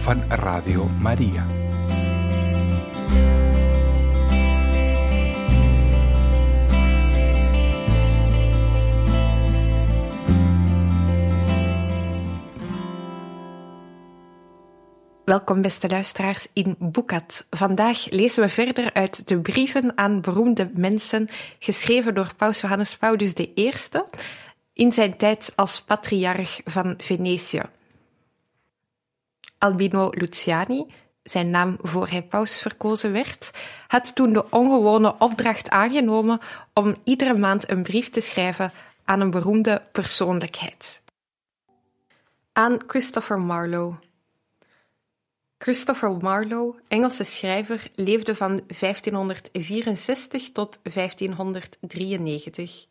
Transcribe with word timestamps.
van 0.00 0.22
Radio 0.28 0.88
Maria. 1.00 1.46
Welkom, 15.24 15.62
beste 15.62 15.88
luisteraars, 15.88 16.46
in 16.52 16.76
Boekat. 16.78 17.46
Vandaag 17.50 18.10
lezen 18.10 18.42
we 18.42 18.48
verder 18.48 18.92
uit 18.92 19.28
de 19.28 19.40
brieven 19.40 19.98
aan 19.98 20.20
beroemde 20.20 20.70
mensen, 20.74 21.28
geschreven 21.58 22.14
door 22.14 22.34
Paus 22.36 22.60
Johannes 22.60 22.96
Paulus 22.96 23.34
I 23.34 23.72
in 24.72 24.92
zijn 24.92 25.16
tijd 25.16 25.52
als 25.56 25.82
patriarch 25.82 26.60
van 26.64 26.94
Venetië. 26.98 27.79
Albino 29.60 30.08
Luciani, 30.10 30.86
zijn 31.22 31.50
naam 31.50 31.76
voor 31.80 32.08
hij 32.08 32.22
paus 32.22 32.58
verkozen 32.58 33.12
werd, 33.12 33.50
had 33.86 34.14
toen 34.14 34.32
de 34.32 34.50
ongewone 34.50 35.14
opdracht 35.18 35.70
aangenomen 35.70 36.38
om 36.72 36.96
iedere 37.04 37.38
maand 37.38 37.70
een 37.70 37.82
brief 37.82 38.10
te 38.10 38.20
schrijven 38.20 38.72
aan 39.04 39.20
een 39.20 39.30
beroemde 39.30 39.82
persoonlijkheid. 39.92 41.02
Aan 42.52 42.78
Christopher 42.86 43.40
Marlowe. 43.40 43.96
Christopher 45.58 46.16
Marlowe, 46.16 46.80
Engelse 46.88 47.24
schrijver, 47.24 47.90
leefde 47.94 48.34
van 48.34 48.62
1564 48.66 50.52
tot 50.52 50.78
1593. 50.82 52.86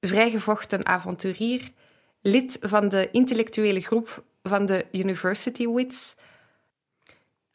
Vrijgevochten 0.00 0.86
avonturier, 0.86 1.72
lid 2.20 2.58
van 2.60 2.88
de 2.88 3.10
intellectuele 3.10 3.80
groep 3.80 4.24
van 4.48 4.66
de 4.66 4.86
University 4.92 5.68
Wits, 5.68 6.16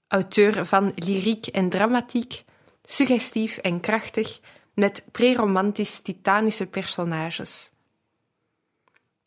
auteur 0.07 0.65
van 0.65 0.91
lyriek 0.95 1.47
en 1.47 1.69
dramatiek, 1.69 2.43
suggestief 2.85 3.57
en 3.57 3.79
krachtig, 3.79 4.39
met 4.73 5.05
preromantisch 5.11 5.99
titanische 5.99 6.65
personages. 6.65 7.71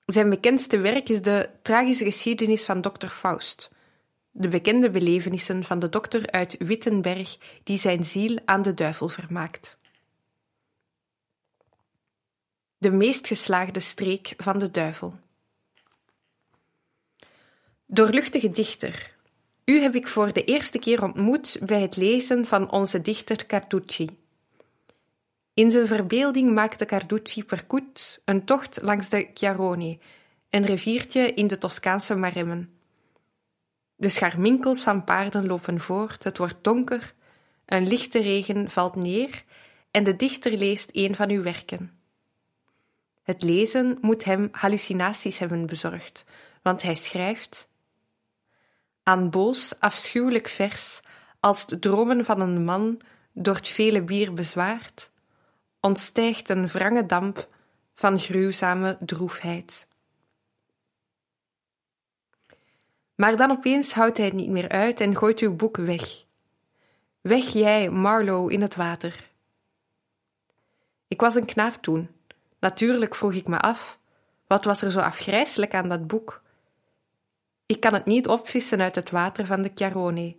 Zijn 0.06 0.30
bekendste 0.30 0.78
werk 0.78 1.08
is 1.08 1.22
de 1.22 1.50
tragische 1.62 2.04
geschiedenis 2.04 2.64
van 2.64 2.80
Dr. 2.80 3.06
Faust, 3.06 3.70
de 4.30 4.48
bekende 4.48 4.90
belevenissen 4.90 5.64
van 5.64 5.78
de 5.78 5.88
dokter 5.88 6.30
uit 6.30 6.56
Wittenberg 6.58 7.38
die 7.62 7.78
zijn 7.78 8.04
ziel 8.04 8.38
aan 8.44 8.62
de 8.62 8.74
duivel 8.74 9.08
vermaakt. 9.08 9.76
De 12.78 12.90
meest 12.90 13.26
geslaagde 13.26 13.80
streek 13.80 14.34
van 14.36 14.58
de 14.58 14.70
duivel. 14.70 15.18
Doorluchtige 17.86 18.50
dichter, 18.50 19.14
u 19.64 19.80
heb 19.80 19.94
ik 19.94 20.08
voor 20.08 20.32
de 20.32 20.44
eerste 20.44 20.78
keer 20.78 21.02
ontmoet 21.02 21.58
bij 21.62 21.80
het 21.80 21.96
lezen 21.96 22.46
van 22.46 22.70
onze 22.70 23.02
dichter 23.02 23.46
Carducci. 23.46 24.18
In 25.54 25.70
zijn 25.70 25.86
verbeelding 25.86 26.54
maakte 26.54 26.84
Carducci 26.84 27.44
per 27.44 27.64
koet 27.64 28.20
een 28.24 28.44
tocht 28.44 28.78
langs 28.82 29.08
de 29.08 29.30
Chiaroni, 29.34 29.98
een 30.50 30.64
riviertje 30.64 31.32
in 31.34 31.46
de 31.46 31.58
Toscaanse 31.58 32.14
Maremmen. 32.14 32.78
De 33.96 34.08
scharminkels 34.08 34.82
van 34.82 35.04
paarden 35.04 35.46
lopen 35.46 35.80
voort, 35.80 36.24
het 36.24 36.38
wordt 36.38 36.64
donker, 36.64 37.14
een 37.66 37.86
lichte 37.86 38.22
regen 38.22 38.70
valt 38.70 38.94
neer 38.94 39.44
en 39.90 40.04
de 40.04 40.16
dichter 40.16 40.52
leest 40.56 40.90
een 40.92 41.14
van 41.14 41.30
uw 41.30 41.42
werken. 41.42 41.98
Het 43.22 43.42
lezen 43.42 43.98
moet 44.00 44.24
hem 44.24 44.48
hallucinaties 44.52 45.38
hebben 45.38 45.66
bezorgd, 45.66 46.24
want 46.62 46.82
hij 46.82 46.94
schrijft 46.94 47.72
aan 49.04 49.30
boos, 49.30 49.74
afschuwelijk 49.80 50.48
vers, 50.48 51.00
als 51.40 51.66
de 51.66 51.78
dromen 51.78 52.24
van 52.24 52.40
een 52.40 52.64
man 52.64 53.00
door 53.32 53.54
het 53.54 53.68
vele 53.68 54.02
bier 54.02 54.34
bezwaard, 54.34 55.10
ontstijgt 55.80 56.48
een 56.48 56.66
wrange 56.66 57.06
damp 57.06 57.48
van 57.94 58.18
gruwzame 58.18 58.96
droefheid. 59.00 59.88
Maar 63.14 63.36
dan 63.36 63.50
opeens 63.50 63.92
houdt 63.92 64.16
hij 64.16 64.26
het 64.26 64.34
niet 64.34 64.48
meer 64.48 64.68
uit 64.68 65.00
en 65.00 65.16
gooit 65.16 65.40
uw 65.40 65.56
boek 65.56 65.76
weg. 65.76 66.24
Weg 67.20 67.44
jij, 67.44 67.90
Marlowe, 67.90 68.52
in 68.52 68.60
het 68.60 68.74
water. 68.74 69.30
Ik 71.08 71.20
was 71.20 71.34
een 71.34 71.44
knaap 71.44 71.74
toen. 71.74 72.08
Natuurlijk 72.58 73.14
vroeg 73.14 73.32
ik 73.32 73.48
me 73.48 73.58
af, 73.58 73.98
wat 74.46 74.64
was 74.64 74.82
er 74.82 74.90
zo 74.90 75.00
afgrijselijk 75.00 75.74
aan 75.74 75.88
dat 75.88 76.06
boek? 76.06 76.42
Ik 77.66 77.80
kan 77.80 77.94
het 77.94 78.04
niet 78.04 78.28
opvissen 78.28 78.80
uit 78.80 78.94
het 78.94 79.10
water 79.10 79.46
van 79.46 79.62
de 79.62 79.70
Chiarone. 79.74 80.36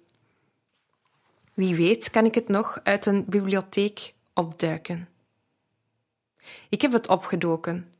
Wie 1.54 1.76
weet 1.76 2.10
kan 2.10 2.26
ik 2.26 2.36
het 2.36 2.48
nog 2.48 2.80
uit 2.84 3.06
een 3.06 3.26
bibliotheek 3.26 4.14
opduiken. 4.34 5.10
Ik 6.70 6.82
heb 6.82 6.92
het 6.92 7.08
opgedoken. 7.08 7.94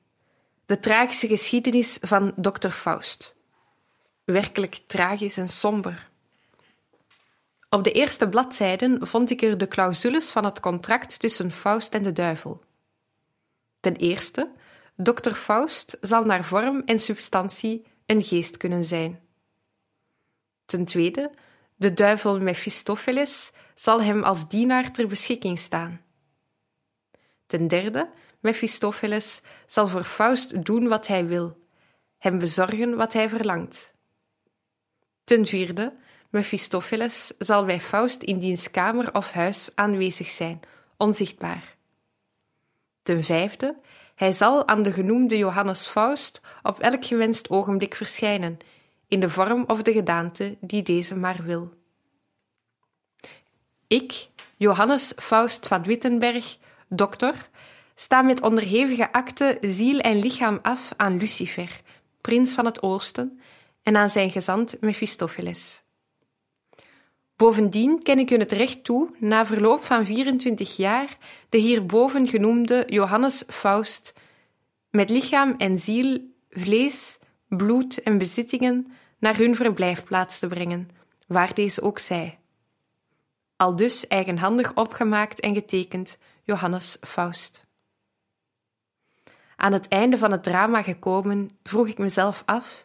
De 0.66 0.80
tragische 0.80 1.28
geschiedenis 1.28 1.98
van 2.02 2.34
Dr. 2.36 2.70
Faust. 2.70 3.36
Werkelijk 4.24 4.80
tragisch 4.86 5.38
en 5.38 5.48
somber. 5.48 6.10
Op 7.70 7.84
de 7.84 7.92
eerste 7.92 8.30
bladzijden 8.30 9.08
vond 9.08 9.30
ik 9.30 9.42
er 9.42 9.58
de 9.58 9.68
clausules 9.68 10.32
van 10.32 10.46
het 10.46 10.60
contract 10.60 11.20
tussen 11.20 11.52
Faust 11.52 11.94
en 11.94 12.04
de 12.04 12.14
duivel. 12.14 12.64
Ten 13.80 13.96
eerste, 13.96 14.52
Dr. 14.96 15.32
Faust 15.32 15.98
zal 16.02 16.24
naar 16.24 16.46
vorm 16.46 16.82
en 16.86 17.00
substantie 17.00 17.86
een 18.06 18.24
geest 18.24 18.58
kunnen 18.58 18.84
zijn. 18.84 19.20
Ten 20.66 20.86
tweede, 20.86 21.32
de 21.76 21.94
duivel 21.94 22.40
Mephistopheles 22.40 23.52
zal 23.76 24.02
hem 24.02 24.24
als 24.24 24.48
dienaar 24.48 24.92
ter 24.92 25.08
beschikking 25.08 25.60
staan. 25.60 26.02
Ten 27.46 27.68
derde, 27.68 28.10
Mephistopheles 28.40 29.42
zal 29.66 29.88
voor 29.88 30.04
Faust 30.04 30.66
doen 30.66 30.88
wat 30.88 31.08
hij 31.08 31.26
wil, 31.26 31.58
hem 32.18 32.40
bezorgen 32.40 32.96
wat 32.96 33.14
hij 33.14 33.30
verlangt. 33.30 33.94
Ten 35.24 35.46
vierde, 35.46 35.94
Mephistopheles 36.30 37.34
zal 37.38 37.66
bij 37.66 37.80
Faust 37.80 38.22
in 38.22 38.40
diens 38.40 38.72
kamer 38.72 39.14
of 39.14 39.32
huis 39.32 39.72
aanwezig 39.76 40.30
zijn, 40.30 40.60
onzichtbaar. 40.98 41.76
Ten 43.02 43.24
vijfde, 43.24 43.76
hij 44.16 44.32
zal 44.32 44.68
aan 44.68 44.84
de 44.84 44.92
genoemde 44.92 45.38
Johannes 45.38 45.86
Faust 45.86 46.42
op 46.64 46.80
elk 46.80 47.06
gewenst 47.06 47.50
ogenblik 47.50 47.96
verschijnen, 47.96 48.58
in 49.08 49.20
de 49.20 49.30
vorm 49.30 49.64
of 49.68 49.82
de 49.82 49.92
gedaante 49.92 50.58
die 50.60 50.84
deze 50.84 51.16
maar 51.16 51.44
wil. 51.44 51.74
Ik, 53.88 54.28
Johannes 54.58 55.14
Faust 55.16 55.68
van 55.68 55.84
Wittenberg, 55.84 56.58
dokter, 56.88 57.50
sta 57.96 58.22
met 58.22 58.42
onderhevige 58.42 59.12
akte 59.12 59.58
ziel 59.62 60.00
en 60.00 60.20
lichaam 60.20 60.60
af 60.62 60.94
aan 60.98 61.18
Lucifer, 61.18 61.82
prins 62.22 62.54
van 62.54 62.66
het 62.66 62.82
oosten, 62.82 63.40
en 63.84 63.96
aan 63.96 64.10
zijn 64.10 64.32
gezant 64.32 64.82
Mephistopheles. 64.82 65.84
Bovendien 67.36 68.04
ken 68.04 68.20
ik 68.20 68.32
u 68.32 68.38
het 68.38 68.52
recht 68.52 68.84
toe, 68.84 69.10
na 69.20 69.46
verloop 69.46 69.84
van 69.84 70.06
24 70.06 70.76
jaar, 70.76 71.18
de 71.50 71.58
hierboven 71.58 72.28
genoemde 72.28 72.84
Johannes 72.88 73.44
Faust, 73.48 74.14
met 74.90 75.10
lichaam 75.10 75.56
en 75.58 75.80
ziel, 75.80 76.34
vlees, 76.50 77.20
bloed 77.48 78.02
en 78.02 78.18
bezittingen 78.18 78.92
naar 79.20 79.38
hun 79.38 79.56
verblijfplaats 79.56 80.40
te 80.40 80.48
brengen, 80.48 80.90
waar 81.28 81.54
deze 81.54 81.82
ook 81.82 82.00
zij. 82.00 82.40
Al 83.56 83.76
dus 83.76 84.08
eigenhandig 84.08 84.76
opgemaakt 84.76 85.40
en 85.40 85.54
getekend 85.54 86.18
Johannes 86.44 86.98
Faust. 87.02 87.66
Aan 89.56 89.74
het 89.74 89.88
einde 89.88 90.18
van 90.18 90.32
het 90.32 90.44
drama 90.44 90.82
gekomen, 90.82 91.58
vroeg 91.64 91.88
ik 91.88 91.98
mezelf 91.98 92.44
af 92.46 92.85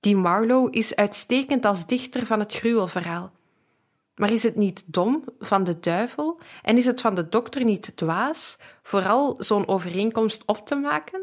die 0.00 0.16
Marlowe 0.16 0.70
is 0.70 0.96
uitstekend 0.96 1.64
als 1.64 1.86
dichter 1.86 2.26
van 2.26 2.38
het 2.38 2.52
gruwelverhaal. 2.52 3.32
Maar 4.14 4.30
is 4.30 4.42
het 4.42 4.56
niet 4.56 4.82
dom 4.86 5.24
van 5.38 5.64
de 5.64 5.80
duivel 5.80 6.40
en 6.62 6.76
is 6.76 6.86
het 6.86 7.00
van 7.00 7.14
de 7.14 7.28
dokter 7.28 7.64
niet 7.64 7.96
dwaas 7.96 8.58
vooral 8.82 9.34
zo'n 9.38 9.68
overeenkomst 9.68 10.42
op 10.46 10.66
te 10.66 10.74
maken? 10.74 11.20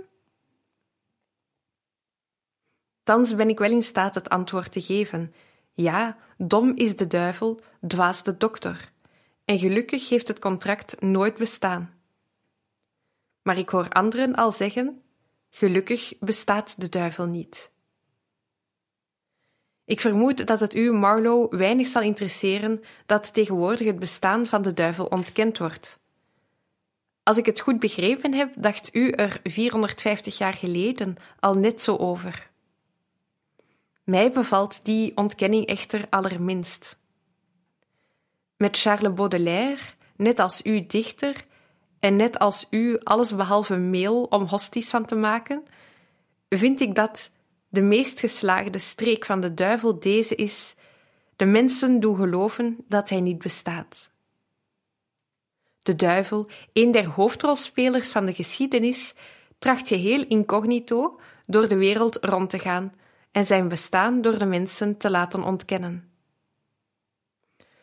Thans 3.03 3.35
ben 3.35 3.49
ik 3.49 3.59
wel 3.59 3.71
in 3.71 3.83
staat 3.83 4.15
het 4.15 4.29
antwoord 4.29 4.71
te 4.71 4.81
geven. 4.81 5.33
Ja, 5.73 6.17
dom 6.37 6.71
is 6.75 6.95
de 6.95 7.07
duivel, 7.07 7.59
dwaas 7.87 8.23
de 8.23 8.37
dokter. 8.37 8.91
En 9.45 9.59
gelukkig 9.59 10.09
heeft 10.09 10.27
het 10.27 10.39
contract 10.39 11.01
nooit 11.01 11.37
bestaan. 11.37 11.93
Maar 13.41 13.57
ik 13.57 13.69
hoor 13.69 13.89
anderen 13.89 14.35
al 14.35 14.51
zeggen: 14.51 15.01
gelukkig 15.49 16.13
bestaat 16.19 16.81
de 16.81 16.89
duivel 16.89 17.25
niet. 17.25 17.72
Ik 19.85 19.99
vermoed 19.99 20.47
dat 20.47 20.59
het 20.59 20.75
u, 20.75 20.91
Marlow, 20.91 21.53
weinig 21.53 21.87
zal 21.87 22.01
interesseren 22.01 22.83
dat 23.05 23.33
tegenwoordig 23.33 23.87
het 23.87 23.99
bestaan 23.99 24.47
van 24.47 24.61
de 24.61 24.73
duivel 24.73 25.05
ontkend 25.05 25.57
wordt. 25.57 25.99
Als 27.23 27.37
ik 27.37 27.45
het 27.45 27.59
goed 27.59 27.79
begrepen 27.79 28.33
heb, 28.33 28.53
dacht 28.55 28.95
u 28.95 29.09
er 29.09 29.39
450 29.43 30.37
jaar 30.37 30.53
geleden 30.53 31.15
al 31.39 31.53
net 31.53 31.81
zo 31.81 31.95
over. 31.95 32.51
Mij 34.03 34.31
bevalt 34.31 34.85
die 34.85 35.17
ontkenning 35.17 35.65
echter 35.65 36.05
allerminst. 36.09 36.99
Met 38.57 38.79
Charles 38.79 39.13
Baudelaire, 39.13 39.81
net 40.15 40.39
als 40.39 40.61
u 40.65 40.85
dichter, 40.85 41.45
en 41.99 42.15
net 42.15 42.39
als 42.39 42.67
u 42.69 42.99
alles 43.03 43.35
behalve 43.35 43.77
meel 43.77 44.23
om 44.23 44.43
hosties 44.43 44.89
van 44.89 45.05
te 45.05 45.15
maken, 45.15 45.63
vind 46.49 46.79
ik 46.79 46.95
dat 46.95 47.31
de 47.73 47.81
meest 47.81 48.19
geslaagde 48.19 48.79
streek 48.79 49.25
van 49.25 49.39
de 49.39 49.53
duivel 49.53 49.99
deze 49.99 50.35
is: 50.35 50.75
de 51.35 51.45
mensen 51.45 51.99
doen 51.99 52.15
geloven 52.15 52.77
dat 52.87 53.09
hij 53.09 53.21
niet 53.21 53.37
bestaat. 53.37 54.11
De 55.79 55.95
duivel, 55.95 56.49
een 56.73 56.91
der 56.91 57.05
hoofdrolspelers 57.05 58.11
van 58.11 58.25
de 58.25 58.33
geschiedenis, 58.33 59.15
tracht 59.59 59.87
geheel 59.87 60.25
incognito 60.27 61.19
door 61.45 61.67
de 61.67 61.77
wereld 61.77 62.17
rond 62.21 62.49
te 62.49 62.59
gaan 62.59 62.93
en 63.31 63.45
zijn 63.45 63.67
bestaan 63.67 64.21
door 64.21 64.37
de 64.37 64.45
mensen 64.45 64.97
te 64.97 65.09
laten 65.09 65.43
ontkennen. 65.43 66.11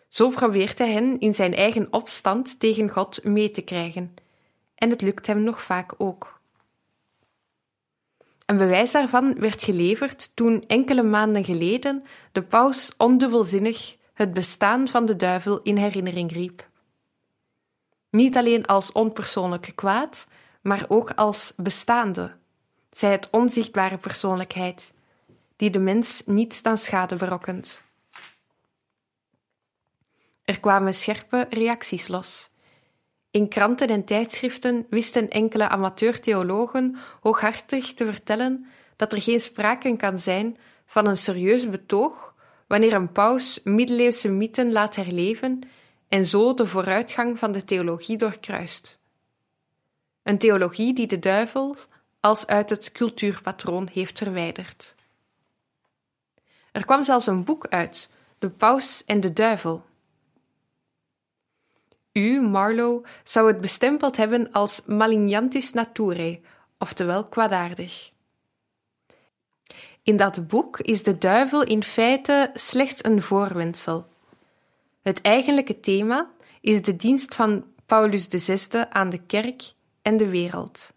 Zo 0.09 0.29
probeert 0.29 0.79
hij 0.79 0.93
hen 0.93 1.21
in 1.21 1.35
zijn 1.35 1.55
eigen 1.55 1.93
opstand 1.93 2.61
tegen 2.61 2.91
God 2.91 3.25
mee 3.25 3.51
te 3.51 3.63
krijgen, 3.63 4.15
en 4.75 4.91
het 4.91 5.03
lukt 5.03 5.27
hem 5.27 5.43
nog 5.43 5.63
vaak 5.63 5.95
ook. 5.99 6.40
Een 8.51 8.57
bewijs 8.57 8.91
daarvan 8.91 9.35
werd 9.35 9.63
geleverd 9.63 10.37
toen 10.37 10.65
enkele 10.67 11.03
maanden 11.03 11.45
geleden 11.45 12.05
de 12.33 12.43
paus 12.43 12.93
ondubbelzinnig 12.97 13.97
het 14.13 14.33
bestaan 14.33 14.89
van 14.89 15.05
de 15.05 15.17
duivel 15.17 15.63
in 15.63 15.77
herinnering 15.77 16.33
riep. 16.33 16.69
Niet 18.11 18.37
alleen 18.37 18.67
als 18.67 18.93
onpersoonlijk 18.93 19.73
kwaad, 19.75 20.27
maar 20.61 20.85
ook 20.89 21.11
als 21.11 21.53
bestaande, 21.57 22.37
zij 22.91 23.11
het 23.11 23.29
onzichtbare 23.31 23.99
persoonlijkheid, 23.99 24.93
die 25.57 25.71
de 25.71 25.79
mens 25.79 26.23
niets 26.27 26.63
dan 26.63 26.77
schade 26.77 27.17
berokkent. 27.17 27.83
Er 30.45 30.61
kwamen 30.61 30.95
scherpe 30.95 31.47
reacties 31.51 32.09
los. 32.09 32.50
In 33.31 33.49
kranten 33.49 33.89
en 33.89 34.05
tijdschriften 34.05 34.87
wisten 34.89 35.31
enkele 35.31 35.69
amateur-theologen 35.69 36.97
hooghartig 37.21 37.95
te 37.95 38.05
vertellen 38.05 38.67
dat 38.97 39.13
er 39.13 39.23
geen 39.23 39.41
sprake 39.41 39.97
kan 39.97 40.19
zijn 40.19 40.59
van 40.87 41.07
een 41.07 41.17
serieus 41.17 41.69
betoog 41.69 42.35
wanneer 42.67 42.93
een 42.93 43.13
paus 43.13 43.61
middeleeuwse 43.65 44.29
mythen 44.29 44.73
laat 44.73 44.97
herleven 44.97 45.61
en 46.09 46.25
zo 46.25 46.55
de 46.55 46.67
vooruitgang 46.67 47.39
van 47.39 47.53
de 47.53 47.65
theologie 47.65 48.17
doorkruist. 48.17 48.99
Een 50.23 50.39
theologie 50.39 50.95
die 50.95 51.07
de 51.07 51.19
duivel 51.19 51.77
als 52.21 52.47
uit 52.47 52.71
het 52.71 52.93
cultuurpatroon 52.93 53.89
heeft 53.93 54.19
verwijderd. 54.19 54.95
Er 56.73 56.85
kwam 56.85 57.05
zelfs 57.05 57.27
een 57.27 57.45
boek 57.45 57.69
uit, 57.69 58.11
De 58.39 58.51
Paus 58.51 59.05
en 59.05 59.21
de 59.21 59.33
Duivel. 59.33 59.85
U, 62.13 62.41
Marlow, 62.41 63.05
zou 63.25 63.47
het 63.47 63.61
bestempeld 63.61 64.17
hebben 64.17 64.53
als 64.53 64.83
malignantis 64.87 65.73
naturae, 65.73 66.41
oftewel 66.79 67.25
kwaadaardig. 67.25 68.11
In 70.03 70.17
dat 70.17 70.49
boek 70.49 70.81
is 70.81 71.03
de 71.03 71.19
duivel 71.19 71.63
in 71.63 71.83
feite 71.83 72.51
slechts 72.55 73.05
een 73.05 73.23
voorwendsel. 73.23 74.09
Het 75.03 75.21
eigenlijke 75.21 75.81
thema 75.81 76.31
is 76.61 76.83
de 76.83 76.97
dienst 76.97 77.35
van 77.35 77.65
Paulus 77.87 78.27
VI 78.27 78.85
aan 78.91 79.11
de 79.11 79.19
kerk 79.19 79.73
en 80.03 80.17
de 80.17 80.29
wereld. 80.29 80.95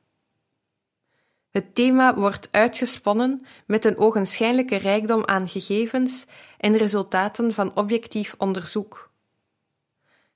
Het 1.52 1.76
thema 1.76 2.16
wordt 2.16 2.48
uitgesponnen 2.52 3.46
met 3.66 3.86
een 3.86 3.98
ogenschijnlijke 3.98 4.76
rijkdom 4.76 5.26
aan 5.26 5.48
gegevens 5.48 6.26
en 6.58 6.78
resultaten 6.78 7.54
van 7.54 7.76
objectief 7.76 8.36
onderzoek. 8.38 9.12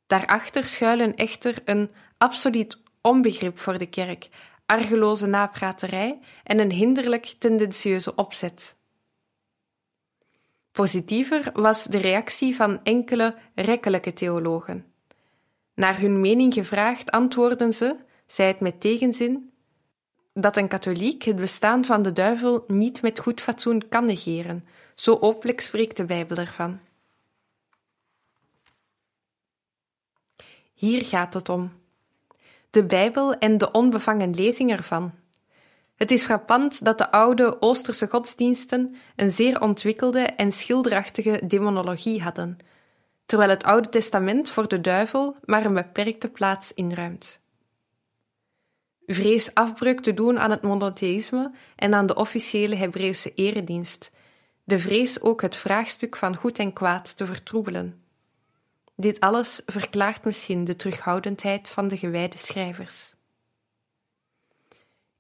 Daarachter 0.08 0.66
schuilen 0.66 1.16
echter 1.16 1.62
een 1.66 1.92
absoluut 2.18 2.78
onbegrip 3.02 3.60
voor 3.60 3.78
de 3.78 3.86
kerk, 3.86 4.30
argeloze 4.66 5.28
napraterij 5.28 6.20
en 6.44 6.60
een 6.60 6.72
hinderlijk 6.72 7.36
tendentieuze 7.40 8.16
opzet. 8.16 8.76
Positiever 10.72 11.50
was 11.54 11.84
de 11.84 11.98
reactie 11.98 12.56
van 12.56 12.84
enkele 12.84 13.36
rekkelijke 13.56 14.14
theologen. 14.14 14.86
Naar 15.74 16.00
hun 16.00 16.22
mening 16.22 16.54
gevraagd 16.54 17.12
antwoorden 17.12 17.74
ze, 17.74 17.96
zij 18.26 18.48
het 18.48 18.60
met 18.60 18.82
tegenzin, 18.82 19.52
dat 20.34 20.58
een 20.58 20.68
katholiek 20.68 21.24
het 21.24 21.36
bestaan 21.36 21.86
van 21.86 22.02
de 22.02 22.14
duivel 22.14 22.64
niet 22.68 23.02
met 23.02 23.20
goed 23.20 23.42
fatsoen 23.42 23.88
kan 23.90 24.06
negeren. 24.06 24.68
Zo 24.96 25.18
openlijk 25.20 25.62
spreekt 25.62 25.98
de 25.98 26.04
Bijbel 26.06 26.38
ervan. 26.38 26.80
Hier 30.78 31.06
gaat 31.06 31.34
het 31.34 31.50
om. 31.50 31.72
De 32.70 32.86
Bijbel 32.86 33.34
en 33.34 33.58
de 33.58 33.72
onbevangen 33.72 34.36
lezing 34.36 34.72
ervan. 34.72 35.12
Het 35.96 36.12
is 36.12 36.24
frappant 36.24 36.86
dat 36.86 36.98
de 36.98 37.12
oude 37.12 37.62
Oosterse 37.62 38.08
godsdiensten 38.08 38.96
een 39.16 39.30
zeer 39.30 39.62
ontwikkelde 39.62 40.20
en 40.20 40.52
schilderachtige 40.52 41.42
demonologie 41.44 42.22
hadden, 42.22 42.58
terwijl 43.26 43.50
het 43.50 43.64
Oude 43.64 43.90
Testament 43.90 44.50
voor 44.50 44.68
de 44.68 44.82
duivel 44.82 45.36
maar 45.46 45.66
een 45.66 45.74
beperkte 45.74 46.28
plaats 46.28 46.74
inruimt. 46.74 47.40
Vrees 49.06 49.54
afbreuk 49.54 50.00
te 50.00 50.14
doen 50.14 50.40
aan 50.40 50.52
het 50.52 50.62
monotheïsme 50.62 51.52
en 51.76 51.94
aan 51.94 52.06
de 52.06 52.16
officiële 52.16 52.76
Hebreeuwse 52.76 53.34
eredienst, 53.34 54.12
de 54.64 54.80
vrees 54.80 55.22
ook 55.22 55.42
het 55.42 55.56
vraagstuk 55.56 56.16
van 56.16 56.36
goed 56.36 56.60
en 56.60 56.74
kwaad 56.74 57.18
te 57.18 57.26
vertroebelen. 57.26 58.02
Dit 59.00 59.20
alles 59.20 59.62
verklaart 59.66 60.26
misschien 60.26 60.64
de 60.64 60.76
terughoudendheid 60.76 61.70
van 61.70 61.88
de 61.88 61.98
gewijde 61.98 62.38
schrijvers. 62.38 63.16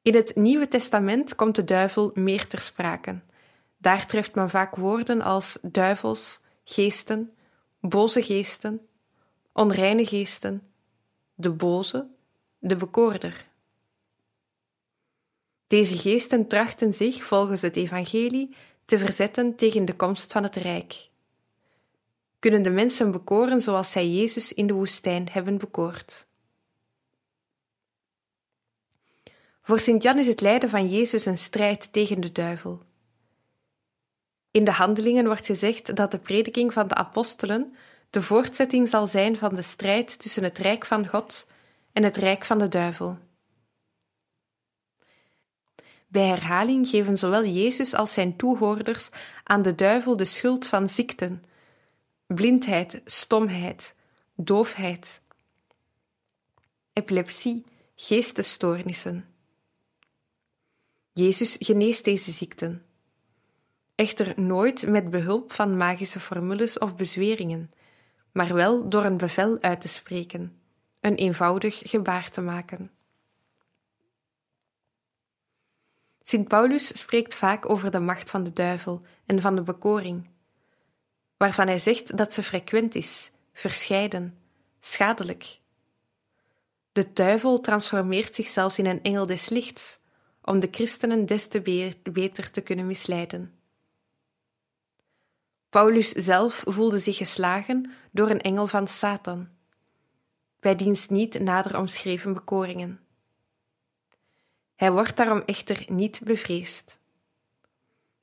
In 0.01 0.15
het 0.15 0.35
Nieuwe 0.35 0.67
Testament 0.67 1.35
komt 1.35 1.55
de 1.55 1.63
duivel 1.63 2.11
meer 2.13 2.47
ter 2.47 2.59
sprake. 2.59 3.19
Daar 3.77 4.05
treft 4.05 4.35
men 4.35 4.49
vaak 4.49 4.75
woorden 4.75 5.21
als 5.21 5.57
duivels, 5.61 6.39
geesten, 6.63 7.33
boze 7.79 8.23
geesten, 8.23 8.87
onreine 9.53 10.05
geesten, 10.05 10.71
de 11.35 11.51
boze, 11.51 12.07
de 12.59 12.75
bekoorder. 12.75 13.45
Deze 15.67 15.97
geesten 15.97 16.47
trachten 16.47 16.93
zich, 16.93 17.23
volgens 17.23 17.61
het 17.61 17.75
Evangelie, 17.75 18.55
te 18.85 18.97
verzetten 18.97 19.55
tegen 19.55 19.85
de 19.85 19.95
komst 19.95 20.31
van 20.31 20.43
het 20.43 20.55
Rijk. 20.55 21.06
Kunnen 22.39 22.61
de 22.61 22.69
mensen 22.69 23.11
bekoren 23.11 23.61
zoals 23.61 23.91
zij 23.91 24.09
Jezus 24.09 24.53
in 24.53 24.67
de 24.67 24.73
woestijn 24.73 25.29
hebben 25.31 25.57
bekoord? 25.57 26.27
Voor 29.61 29.79
Sint-Jan 29.79 30.17
is 30.17 30.27
het 30.27 30.41
lijden 30.41 30.69
van 30.69 30.89
Jezus 30.89 31.25
een 31.25 31.37
strijd 31.37 31.93
tegen 31.93 32.19
de 32.19 32.31
duivel. 32.31 32.81
In 34.51 34.63
de 34.63 34.71
handelingen 34.71 35.25
wordt 35.25 35.45
gezegd 35.45 35.95
dat 35.95 36.11
de 36.11 36.17
prediking 36.17 36.73
van 36.73 36.87
de 36.87 36.95
apostelen 36.95 37.75
de 38.09 38.21
voortzetting 38.21 38.89
zal 38.89 39.07
zijn 39.07 39.37
van 39.37 39.55
de 39.55 39.61
strijd 39.61 40.19
tussen 40.19 40.43
het 40.43 40.57
rijk 40.57 40.85
van 40.85 41.07
God 41.07 41.47
en 41.93 42.03
het 42.03 42.17
rijk 42.17 42.45
van 42.45 42.57
de 42.57 42.67
duivel. 42.67 43.17
Bij 46.07 46.27
herhaling 46.27 46.87
geven 46.87 47.17
zowel 47.17 47.45
Jezus 47.45 47.93
als 47.93 48.13
zijn 48.13 48.35
toehoorders 48.35 49.09
aan 49.43 49.61
de 49.61 49.75
duivel 49.75 50.17
de 50.17 50.25
schuld 50.25 50.65
van 50.65 50.89
ziekten, 50.89 51.43
blindheid, 52.27 53.01
stomheid, 53.05 53.95
doofheid, 54.35 55.21
epilepsie, 56.93 57.65
geestesstoornissen. 57.95 59.25
Jezus 61.13 61.55
geneest 61.59 62.03
deze 62.03 62.31
ziekten. 62.31 62.85
Echter 63.95 64.41
nooit 64.41 64.87
met 64.87 65.09
behulp 65.09 65.51
van 65.51 65.77
magische 65.77 66.19
formules 66.19 66.77
of 66.77 66.95
bezweringen, 66.95 67.71
maar 68.31 68.53
wel 68.53 68.89
door 68.89 69.05
een 69.05 69.17
bevel 69.17 69.61
uit 69.61 69.81
te 69.81 69.87
spreken, 69.87 70.61
een 70.99 71.15
eenvoudig 71.15 71.81
gebaar 71.83 72.29
te 72.29 72.41
maken. 72.41 72.91
Sint 76.21 76.47
Paulus 76.47 76.99
spreekt 76.99 77.35
vaak 77.35 77.69
over 77.69 77.91
de 77.91 77.99
macht 77.99 78.29
van 78.29 78.43
de 78.43 78.53
duivel 78.53 79.01
en 79.25 79.41
van 79.41 79.55
de 79.55 79.61
bekoring. 79.61 80.29
Waarvan 81.37 81.67
hij 81.67 81.79
zegt 81.79 82.17
dat 82.17 82.33
ze 82.33 82.43
frequent 82.43 82.95
is, 82.95 83.31
verscheiden, 83.53 84.37
schadelijk. 84.79 85.59
De 86.91 87.13
duivel 87.13 87.61
transformeert 87.61 88.35
zich 88.35 88.47
zelfs 88.47 88.79
in 88.79 88.85
een 88.85 89.03
engel 89.03 89.25
des 89.25 89.49
lichts, 89.49 89.99
om 90.41 90.59
de 90.59 90.67
christenen 90.71 91.25
des 91.25 91.47
te 91.47 91.61
beter 92.11 92.51
te 92.51 92.61
kunnen 92.61 92.87
misleiden. 92.87 93.53
Paulus 95.69 96.09
zelf 96.09 96.63
voelde 96.65 96.99
zich 96.99 97.17
geslagen 97.17 97.91
door 98.11 98.29
een 98.29 98.41
engel 98.41 98.67
van 98.67 98.87
Satan, 98.87 99.49
bij 100.59 100.75
diens 100.75 101.07
niet 101.07 101.39
nader 101.39 101.77
omschreven 101.77 102.33
bekoringen. 102.33 102.99
Hij 104.75 104.91
wordt 104.91 105.17
daarom 105.17 105.41
echter 105.41 105.85
niet 105.87 106.21
bevreesd. 106.23 106.99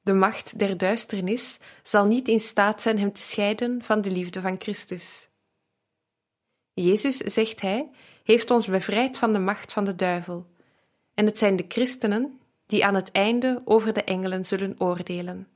De 0.04 0.12
macht 0.12 0.58
der 0.58 0.76
duisternis 0.76 1.58
zal 1.82 2.06
niet 2.06 2.28
in 2.28 2.40
staat 2.40 2.82
zijn 2.82 2.98
hem 2.98 3.12
te 3.12 3.20
scheiden 3.20 3.82
van 3.82 4.00
de 4.00 4.10
liefde 4.10 4.40
van 4.40 4.60
Christus. 4.60 5.28
Jezus, 6.72 7.16
zegt 7.16 7.60
hij, 7.60 7.90
heeft 8.24 8.50
ons 8.50 8.66
bevrijd 8.66 9.18
van 9.18 9.32
de 9.32 9.38
macht 9.38 9.72
van 9.72 9.84
de 9.84 9.94
duivel, 9.94 10.46
en 11.14 11.26
het 11.26 11.38
zijn 11.38 11.56
de 11.56 11.64
christenen 11.68 12.40
die 12.66 12.84
aan 12.84 12.94
het 12.94 13.10
einde 13.10 13.62
over 13.64 13.92
de 13.92 14.04
engelen 14.04 14.44
zullen 14.44 14.74
oordelen. 14.78 15.48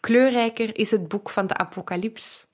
Kleurrijker 0.00 0.78
is 0.78 0.90
het 0.90 1.08
boek 1.08 1.30
van 1.30 1.46
de 1.46 1.56
Apocalyps. 1.56 2.46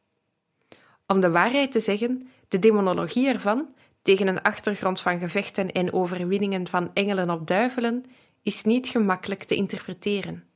Om 1.07 1.21
de 1.21 1.31
waarheid 1.31 1.73
te 1.73 1.81
zeggen, 1.81 2.31
de 2.49 2.59
demonologie 2.59 3.29
ervan, 3.29 3.75
tegen 4.03 4.27
een 4.27 4.43
achtergrond 4.43 5.01
van 5.01 5.19
gevechten 5.19 5.73
en 5.73 5.93
overwinningen 5.93 6.69
van 6.69 6.91
engelen 6.95 7.31
op 7.31 7.47
duivelen, 7.47 8.05
is 8.43 8.63
niet 8.63 8.89
gemakkelijk 8.89 9.43
te 9.43 9.55
interpreteren. 9.55 10.47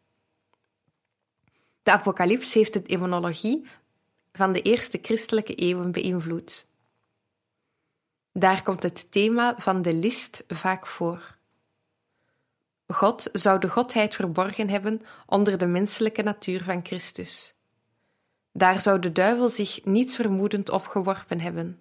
De 1.83 1.91
Apocalyps 1.93 2.55
heeft 2.55 2.73
de 2.73 2.83
demonologie 2.83 3.67
van 4.33 4.53
de 4.53 4.63
eerste 4.63 4.99
christelijke 5.03 5.55
eeuwen 5.55 5.93
beïnvloed. 5.93 6.67
Daar 8.33 8.63
komt 8.63 8.83
het 8.83 9.11
thema 9.11 9.55
van 9.59 9.83
de 9.83 9.93
list 9.93 10.45
vaak 10.49 10.87
voor. 10.87 11.37
God 12.87 13.29
zou 13.33 13.61
de 13.61 13.69
godheid 13.69 14.15
verborgen 14.15 14.69
hebben 14.69 15.01
onder 15.27 15.59
de 15.59 15.67
menselijke 15.67 16.23
natuur 16.23 16.65
van 16.65 16.85
Christus. 16.85 17.55
Daar 18.53 18.81
zou 18.81 18.99
de 18.99 19.13
duivel 19.13 19.49
zich 19.49 19.85
niets 19.85 20.15
vermoedend 20.15 20.71
opgeworpen 20.71 21.41
hebben. 21.41 21.81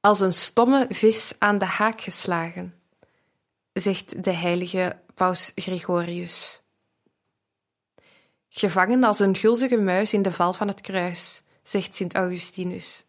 Als 0.00 0.20
een 0.20 0.32
stomme 0.32 0.86
vis 0.90 1.34
aan 1.38 1.58
de 1.58 1.64
haak 1.64 2.00
geslagen, 2.00 2.75
zegt 3.78 4.24
de 4.24 4.30
heilige 4.30 4.98
paus 5.14 5.52
Gregorius. 5.54 6.62
Gevangen 8.48 9.04
als 9.04 9.18
een 9.18 9.36
gulzige 9.36 9.76
muis 9.76 10.12
in 10.12 10.22
de 10.22 10.32
val 10.32 10.52
van 10.52 10.68
het 10.68 10.80
kruis, 10.80 11.42
zegt 11.62 11.94
Sint 11.94 12.14
Augustinus. 12.14 13.04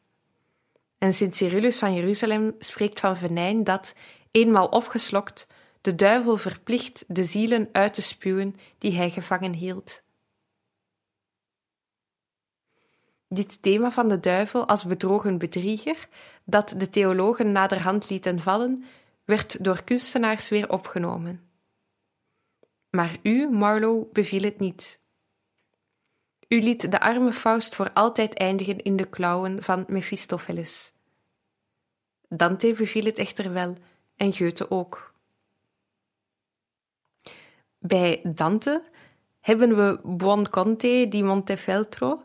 En 0.97 1.13
Sint 1.13 1.35
Cyrillus 1.35 1.79
van 1.79 1.93
Jeruzalem 1.93 2.55
spreekt 2.59 2.99
van 2.99 3.17
venijn 3.17 3.63
dat, 3.63 3.93
eenmaal 4.31 4.67
opgeslokt, 4.67 5.47
de 5.81 5.95
duivel 5.95 6.37
verplicht 6.37 7.03
de 7.07 7.23
zielen 7.23 7.69
uit 7.71 7.93
te 7.93 8.01
spuwen 8.01 8.55
die 8.77 8.95
hij 8.95 9.09
gevangen 9.09 9.53
hield. 9.53 10.01
Dit 13.29 13.61
thema 13.61 13.91
van 13.91 14.07
de 14.07 14.19
duivel 14.19 14.67
als 14.67 14.83
bedrogen 14.83 15.37
bedrieger, 15.37 16.07
dat 16.43 16.73
de 16.77 16.89
theologen 16.89 17.51
naderhand 17.51 18.09
lieten 18.09 18.39
vallen, 18.39 18.85
werd 19.27 19.63
door 19.63 19.83
kunstenaars 19.83 20.49
weer 20.49 20.69
opgenomen. 20.69 21.49
Maar 22.89 23.17
u, 23.23 23.49
Marlowe, 23.49 24.07
beviel 24.11 24.41
het 24.41 24.59
niet. 24.59 24.99
U 26.47 26.61
liet 26.61 26.91
de 26.91 26.99
arme 26.99 27.33
Faust 27.33 27.75
voor 27.75 27.91
altijd 27.93 28.33
eindigen 28.33 28.77
in 28.77 28.95
de 28.95 29.05
klauwen 29.05 29.63
van 29.63 29.85
Mephistopheles. 29.87 30.93
Dante 32.29 32.73
beviel 32.73 33.03
het 33.03 33.17
echter 33.17 33.53
wel, 33.53 33.77
en 34.15 34.33
Goethe 34.33 34.71
ook. 34.71 35.13
Bij 37.79 38.21
Dante 38.23 38.83
hebben 39.39 39.75
we 39.75 39.99
Buonconte 40.03 41.05
di 41.09 41.23
Montefeltro, 41.23 42.23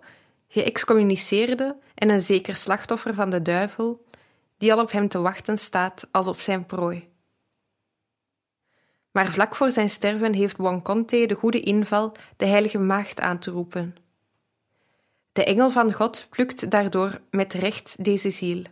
geëxcommuniceerde 0.49 1.77
en 1.95 2.09
een 2.09 2.21
zeker 2.21 2.57
slachtoffer 2.57 3.15
van 3.15 3.31
de 3.31 3.43
duivel, 3.43 4.02
die 4.63 4.73
al 4.73 4.81
op 4.81 4.93
hem 4.93 5.09
te 5.09 5.21
wachten 5.21 5.59
staat 5.59 6.09
als 6.11 6.27
op 6.27 6.41
zijn 6.41 6.67
prooi. 6.67 7.11
Maar 9.11 9.31
vlak 9.31 9.55
voor 9.55 9.71
zijn 9.71 9.91
sterven 9.91 10.35
heeft 10.35 10.57
Buonconte 10.57 11.27
de 11.27 11.35
goede 11.35 11.61
inval 11.61 12.13
de 12.37 12.47
heilige 12.47 12.79
maagd 12.79 13.21
aan 13.21 13.39
te 13.39 13.51
roepen. 13.51 13.97
De 15.33 15.45
engel 15.45 15.71
van 15.71 15.93
God 15.93 16.27
plukt 16.31 16.71
daardoor 16.71 17.21
met 17.31 17.53
recht 17.53 18.05
deze 18.05 18.31
ziel. 18.31 18.63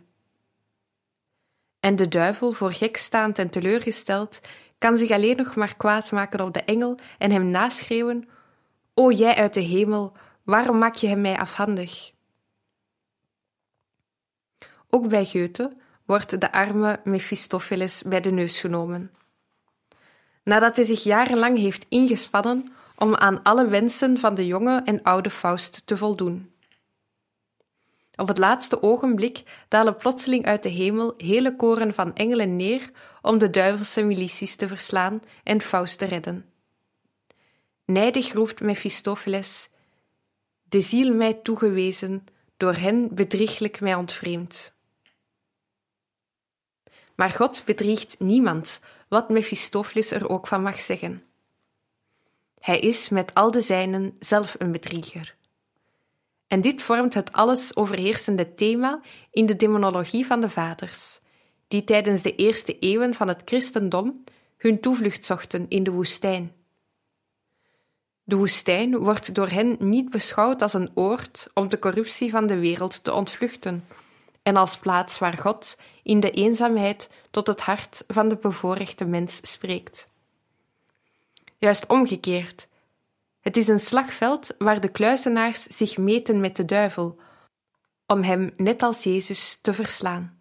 En 1.79 1.95
de 1.95 2.07
duivel, 2.07 2.51
voor 2.51 2.71
gek 2.71 2.97
staand 2.97 3.39
en 3.39 3.49
teleurgesteld, 3.49 4.39
kan 4.77 4.97
zich 4.97 5.11
alleen 5.11 5.37
nog 5.37 5.55
maar 5.55 5.75
kwaad 5.75 6.11
maken 6.11 6.39
op 6.39 6.53
de 6.53 6.63
engel 6.63 6.97
en 7.17 7.31
hem 7.31 7.49
naschreeuwen: 7.49 8.29
O 8.93 9.11
jij 9.11 9.35
uit 9.35 9.53
de 9.53 9.61
hemel, 9.61 10.11
waarom 10.43 10.77
maak 10.77 10.95
je 10.95 11.07
hem 11.07 11.21
mij 11.21 11.37
afhandig? 11.37 12.11
Ook 14.89 15.09
bij 15.09 15.25
Goethe 15.25 15.79
wordt 16.11 16.39
de 16.39 16.51
arme 16.51 16.99
Mephistopheles 17.03 18.01
bij 18.01 18.21
de 18.21 18.31
neus 18.31 18.59
genomen. 18.59 19.11
Nadat 20.43 20.75
hij 20.75 20.85
zich 20.85 21.03
jarenlang 21.03 21.57
heeft 21.57 21.85
ingespannen 21.89 22.73
om 22.95 23.15
aan 23.15 23.43
alle 23.43 23.67
wensen 23.67 24.17
van 24.17 24.35
de 24.35 24.45
jonge 24.45 24.81
en 24.85 25.03
oude 25.03 25.29
Faust 25.29 25.81
te 25.85 25.97
voldoen. 25.97 26.51
Op 28.15 28.27
het 28.27 28.37
laatste 28.37 28.83
ogenblik 28.83 29.43
dalen 29.67 29.95
plotseling 29.95 30.45
uit 30.45 30.63
de 30.63 30.69
hemel 30.69 31.13
hele 31.17 31.55
koren 31.55 31.93
van 31.93 32.15
engelen 32.15 32.55
neer 32.55 32.91
om 33.21 33.37
de 33.37 33.49
duivelse 33.49 34.03
milities 34.03 34.55
te 34.55 34.67
verslaan 34.67 35.21
en 35.43 35.61
Faust 35.61 35.99
te 35.99 36.05
redden. 36.05 36.45
Nijdig 37.85 38.33
roept 38.33 38.61
Mephistopheles: 38.61 39.69
De 40.63 40.81
ziel 40.81 41.13
mij 41.13 41.33
toegewezen, 41.33 42.25
door 42.57 42.73
hen 42.73 43.15
bedrieglijk 43.15 43.81
mij 43.81 43.95
ontvreemd. 43.95 44.73
Maar 47.21 47.29
God 47.29 47.61
bedriegt 47.65 48.15
niemand, 48.19 48.79
wat 49.07 49.29
Mephistopheles 49.29 50.11
er 50.11 50.29
ook 50.29 50.47
van 50.47 50.61
mag 50.61 50.81
zeggen. 50.81 51.23
Hij 52.59 52.79
is 52.79 53.09
met 53.09 53.33
al 53.33 53.51
de 53.51 53.61
zijnen 53.61 54.15
zelf 54.19 54.55
een 54.57 54.71
bedrieger. 54.71 55.35
En 56.47 56.61
dit 56.61 56.81
vormt 56.81 57.13
het 57.13 57.31
alles 57.31 57.75
overheersende 57.75 58.53
thema 58.53 59.01
in 59.31 59.45
de 59.45 59.55
demonologie 59.55 60.25
van 60.25 60.41
de 60.41 60.49
vaders, 60.49 61.19
die 61.67 61.83
tijdens 61.83 62.21
de 62.21 62.35
eerste 62.35 62.79
eeuwen 62.79 63.13
van 63.13 63.27
het 63.27 63.41
christendom 63.45 64.23
hun 64.57 64.79
toevlucht 64.79 65.25
zochten 65.25 65.65
in 65.69 65.83
de 65.83 65.91
woestijn. 65.91 66.51
De 68.23 68.35
woestijn 68.35 68.97
wordt 68.97 69.35
door 69.35 69.49
hen 69.49 69.75
niet 69.79 70.09
beschouwd 70.09 70.61
als 70.61 70.73
een 70.73 70.91
oord 70.93 71.47
om 71.53 71.69
de 71.69 71.79
corruptie 71.79 72.31
van 72.31 72.47
de 72.47 72.59
wereld 72.59 73.03
te 73.03 73.13
ontvluchten, 73.13 73.85
en 74.43 74.55
als 74.55 74.77
plaats 74.77 75.19
waar 75.19 75.37
God 75.37 75.77
in 76.03 76.19
de 76.19 76.31
eenzaamheid 76.31 77.09
tot 77.31 77.47
het 77.47 77.61
hart 77.61 78.03
van 78.07 78.29
de 78.29 78.35
bevoorrechte 78.35 79.05
mens 79.05 79.51
spreekt. 79.51 80.09
Juist 81.57 81.87
omgekeerd, 81.87 82.67
het 83.41 83.57
is 83.57 83.67
een 83.67 83.79
slagveld 83.79 84.55
waar 84.57 84.81
de 84.81 84.87
kluizenaars 84.87 85.63
zich 85.63 85.97
meten 85.97 86.39
met 86.39 86.55
de 86.55 86.65
duivel, 86.65 87.17
om 88.05 88.23
hem 88.23 88.53
net 88.57 88.81
als 88.83 89.03
Jezus 89.03 89.59
te 89.61 89.73
verslaan. 89.73 90.39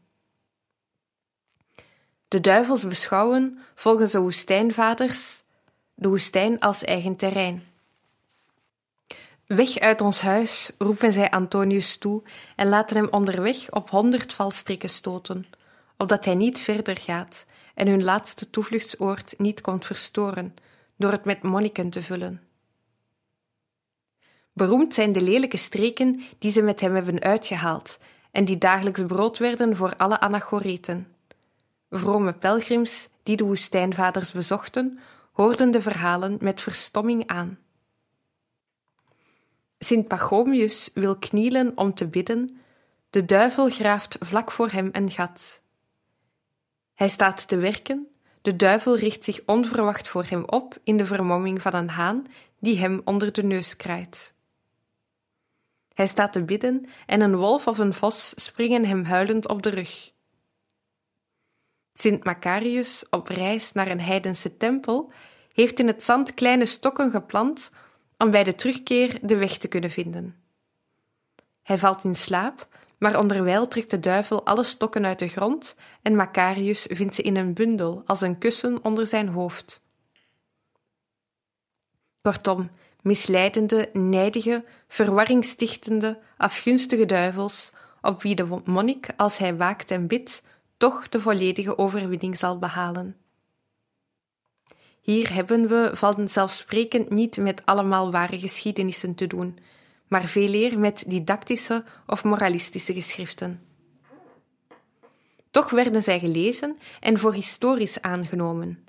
De 2.29 2.41
duivels 2.41 2.87
beschouwen, 2.87 3.59
volgens 3.75 4.13
de 4.13 4.21
woestijnvaders, 4.21 5.43
de 5.95 6.09
woestijn 6.09 6.61
als 6.61 6.85
eigen 6.85 7.17
terrein. 7.17 7.70
Weg 9.57 9.79
uit 9.79 10.01
ons 10.01 10.21
huis, 10.21 10.71
roepen 10.79 11.13
zij 11.13 11.31
Antonius 11.31 11.97
toe 11.97 12.23
en 12.57 12.69
laten 12.69 12.97
hem 12.97 13.09
onderweg 13.11 13.71
op 13.71 13.91
honderd 13.91 14.33
valstrikken 14.33 14.89
stoten, 14.89 15.47
opdat 15.97 16.25
hij 16.25 16.35
niet 16.35 16.59
verder 16.59 16.97
gaat 16.97 17.45
en 17.75 17.89
hun 17.89 18.05
laatste 18.05 18.51
toevluchtsoord 18.51 19.35
niet 19.39 19.61
komt 19.61 19.87
verstoren 19.87 20.55
door 20.97 21.11
het 21.11 21.25
met 21.25 21.43
monniken 21.43 21.91
te 21.91 22.03
vullen. 22.03 22.43
Beroemd 24.53 24.95
zijn 24.95 25.13
de 25.13 25.23
lelijke 25.23 25.57
streken 25.57 26.23
die 26.39 26.51
ze 26.51 26.63
met 26.63 26.81
hem 26.81 26.95
hebben 26.95 27.21
uitgehaald 27.21 27.99
en 28.31 28.45
die 28.45 28.59
dagelijks 28.59 29.05
brood 29.07 29.39
werden 29.39 29.77
voor 29.77 29.97
alle 29.97 30.21
anachoreten. 30.21 31.15
Vrome 31.91 32.33
pelgrims 32.33 33.09
die 33.23 33.37
de 33.37 33.45
woestijnvaders 33.45 34.33
bezochten, 34.33 34.99
hoorden 35.33 35.71
de 35.71 35.83
verhalen 35.83 36.37
met 36.41 36.61
verstomming 36.61 37.27
aan. 37.27 37.59
Sint 39.83 40.09
Pachomius 40.09 40.91
wil 40.95 41.17
knielen 41.17 41.73
om 41.75 41.95
te 41.95 42.07
bidden, 42.07 42.61
de 43.11 43.25
duivel 43.25 43.71
graaft 43.71 44.17
vlak 44.21 44.53
voor 44.53 44.71
hem 44.71 44.89
een 44.93 45.11
gat. 45.11 45.63
Hij 46.95 47.09
staat 47.09 47.49
te 47.49 47.57
werken, 47.57 48.09
de 48.43 48.57
duivel 48.57 48.97
richt 48.97 49.25
zich 49.25 49.41
onverwacht 49.47 50.09
voor 50.09 50.25
hem 50.25 50.45
op 50.47 50.79
in 50.83 50.97
de 50.97 51.05
vermomming 51.05 51.63
van 51.63 51.75
een 51.75 51.89
haan 51.89 52.27
die 52.59 52.79
hem 52.79 53.01
onder 53.05 53.33
de 53.33 53.43
neus 53.43 53.77
kraait. 53.77 54.35
Hij 55.95 56.07
staat 56.07 56.33
te 56.33 56.45
bidden 56.45 56.87
en 57.07 57.21
een 57.21 57.37
wolf 57.37 57.67
of 57.67 57.79
een 57.79 57.95
vos 57.95 58.33
springen 58.45 58.85
hem 58.85 59.05
huilend 59.05 59.49
op 59.49 59.63
de 59.63 59.71
rug. 59.71 60.13
Sint 61.93 62.25
Macarius, 62.25 63.05
op 63.11 63.29
reis 63.29 63.73
naar 63.73 63.89
een 63.89 64.01
heidense 64.01 64.57
tempel, 64.57 65.13
heeft 65.53 65.79
in 65.79 65.87
het 65.87 66.03
zand 66.03 66.35
kleine 66.35 66.67
stokken 66.67 67.11
geplant 67.11 67.71
om 68.23 68.31
bij 68.31 68.45
de 68.45 68.55
terugkeer 68.55 69.19
de 69.23 69.37
weg 69.37 69.59
te 69.59 69.69
kunnen 69.69 69.91
vinden. 69.91 70.37
Hij 71.63 71.79
valt 71.79 72.05
in 72.05 72.15
slaap, 72.15 72.69
maar 72.99 73.19
onderwijl 73.19 73.69
trekt 73.69 73.91
de 73.91 74.01
duivel 74.01 74.47
alle 74.47 74.65
stokken 74.65 75.07
uit 75.07 75.19
de 75.19 75.29
grond 75.29 75.77
en 76.03 76.17
Macarius 76.17 76.87
vindt 76.91 77.15
ze 77.15 77.23
in 77.23 77.37
een 77.37 77.55
bundel 77.55 78.03
als 78.07 78.21
een 78.21 78.39
kussen 78.39 78.85
onder 78.85 79.07
zijn 79.07 79.29
hoofd. 79.29 79.83
Kortom, 82.23 82.71
misleidende, 83.01 83.91
nijdige, 83.93 84.65
verwarringstichtende, 84.89 86.19
afgunstige 86.37 87.07
duivels, 87.07 87.71
op 88.01 88.23
wie 88.23 88.35
de 88.35 88.61
monnik, 88.65 89.09
als 89.17 89.39
hij 89.39 89.57
waakt 89.57 89.91
en 89.91 90.07
bidt, 90.07 90.43
toch 90.77 91.09
de 91.09 91.21
volledige 91.21 91.79
overwinning 91.79 92.39
zal 92.39 92.59
behalen. 92.59 93.17
Hier 95.01 95.35
hebben 95.35 95.69
we 95.69 95.91
vanzelfsprekend 95.93 97.11
niet 97.11 97.37
met 97.37 97.63
allemaal 97.65 98.11
ware 98.11 98.39
geschiedenissen 98.39 99.15
te 99.15 99.27
doen, 99.27 99.59
maar 100.09 100.25
veel 100.25 100.53
eer 100.53 100.79
met 100.79 101.05
didactische 101.07 101.85
of 102.07 102.25
moralistische 102.25 102.93
geschriften. 102.93 103.63
Toch 105.51 105.71
werden 105.71 106.03
zij 106.03 106.19
gelezen 106.19 106.79
en 107.01 107.19
voor 107.19 107.35
historisch 107.35 108.03
aangenomen. 108.03 108.85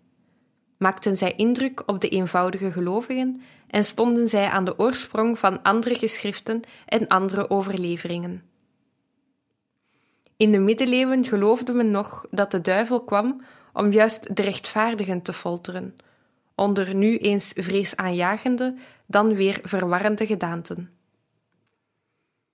Maakten 0.77 1.17
zij 1.17 1.33
indruk 1.35 1.83
op 1.85 2.01
de 2.01 2.09
eenvoudige 2.09 2.71
gelovigen 2.71 3.41
en 3.67 3.85
stonden 3.85 4.29
zij 4.29 4.49
aan 4.49 4.65
de 4.65 4.79
oorsprong 4.79 5.39
van 5.39 5.63
andere 5.63 5.95
geschriften 5.95 6.61
en 6.85 7.07
andere 7.07 7.49
overleveringen. 7.49 8.43
In 10.37 10.51
de 10.51 10.59
middeleeuwen 10.59 11.25
geloofde 11.25 11.73
men 11.73 11.91
nog 11.91 12.25
dat 12.31 12.51
de 12.51 12.61
duivel 12.61 13.03
kwam 13.03 13.41
om 13.73 13.91
juist 13.91 14.35
de 14.35 14.41
rechtvaardigen 14.41 15.21
te 15.21 15.33
folteren, 15.33 15.95
onder 16.55 16.95
nu 16.95 17.17
eens 17.17 17.51
vreesaanjagende, 17.55 18.75
dan 19.05 19.35
weer 19.35 19.59
verwarrende 19.63 20.25
gedaanten. 20.25 20.89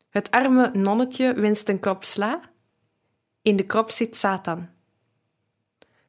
Het 0.10 0.32
arme 0.32 0.72
nonnetje 0.74 1.34
wenst 1.34 1.70
een 1.70 1.80
krop 1.80 2.04
sla. 2.04 2.42
In 3.42 3.56
de 3.56 3.64
krop 3.64 3.92
zit 3.92 4.16
Satan. 4.16 4.70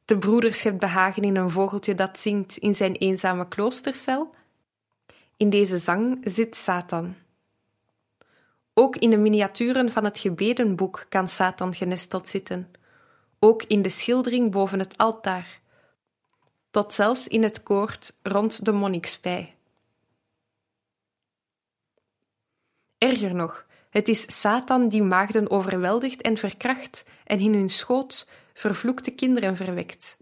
De 0.05 0.17
broeder 0.17 0.53
schept 0.53 0.79
behagen 0.79 1.23
in 1.23 1.35
een 1.35 1.49
vogeltje 1.49 1.95
dat 1.95 2.17
zingt 2.17 2.57
in 2.57 2.75
zijn 2.75 2.95
eenzame 2.95 3.47
kloostercel. 3.47 4.35
In 5.37 5.49
deze 5.49 5.77
zang 5.77 6.21
zit 6.23 6.55
Satan. 6.55 7.15
Ook 8.73 8.95
in 8.95 9.09
de 9.09 9.17
miniaturen 9.17 9.91
van 9.91 10.03
het 10.03 10.17
gebedenboek 10.17 11.05
kan 11.09 11.27
Satan 11.27 11.73
genesteld 11.73 12.27
zitten. 12.27 12.71
Ook 13.39 13.63
in 13.63 13.81
de 13.81 13.89
schildering 13.89 14.51
boven 14.51 14.79
het 14.79 14.97
altaar. 14.97 15.59
Tot 16.71 16.93
zelfs 16.93 17.27
in 17.27 17.43
het 17.43 17.63
koord 17.63 18.15
rond 18.21 18.65
de 18.65 18.71
monnikspij. 18.71 19.55
Erger 22.97 23.35
nog, 23.35 23.65
het 23.89 24.07
is 24.07 24.39
Satan 24.39 24.89
die 24.89 25.03
maagden 25.03 25.49
overweldigt 25.49 26.21
en 26.21 26.37
verkracht 26.37 27.03
en 27.23 27.39
in 27.39 27.53
hun 27.53 27.69
schoot 27.69 28.27
vervloekte 28.53 29.11
kinderen 29.11 29.55
verwekt. 29.55 30.17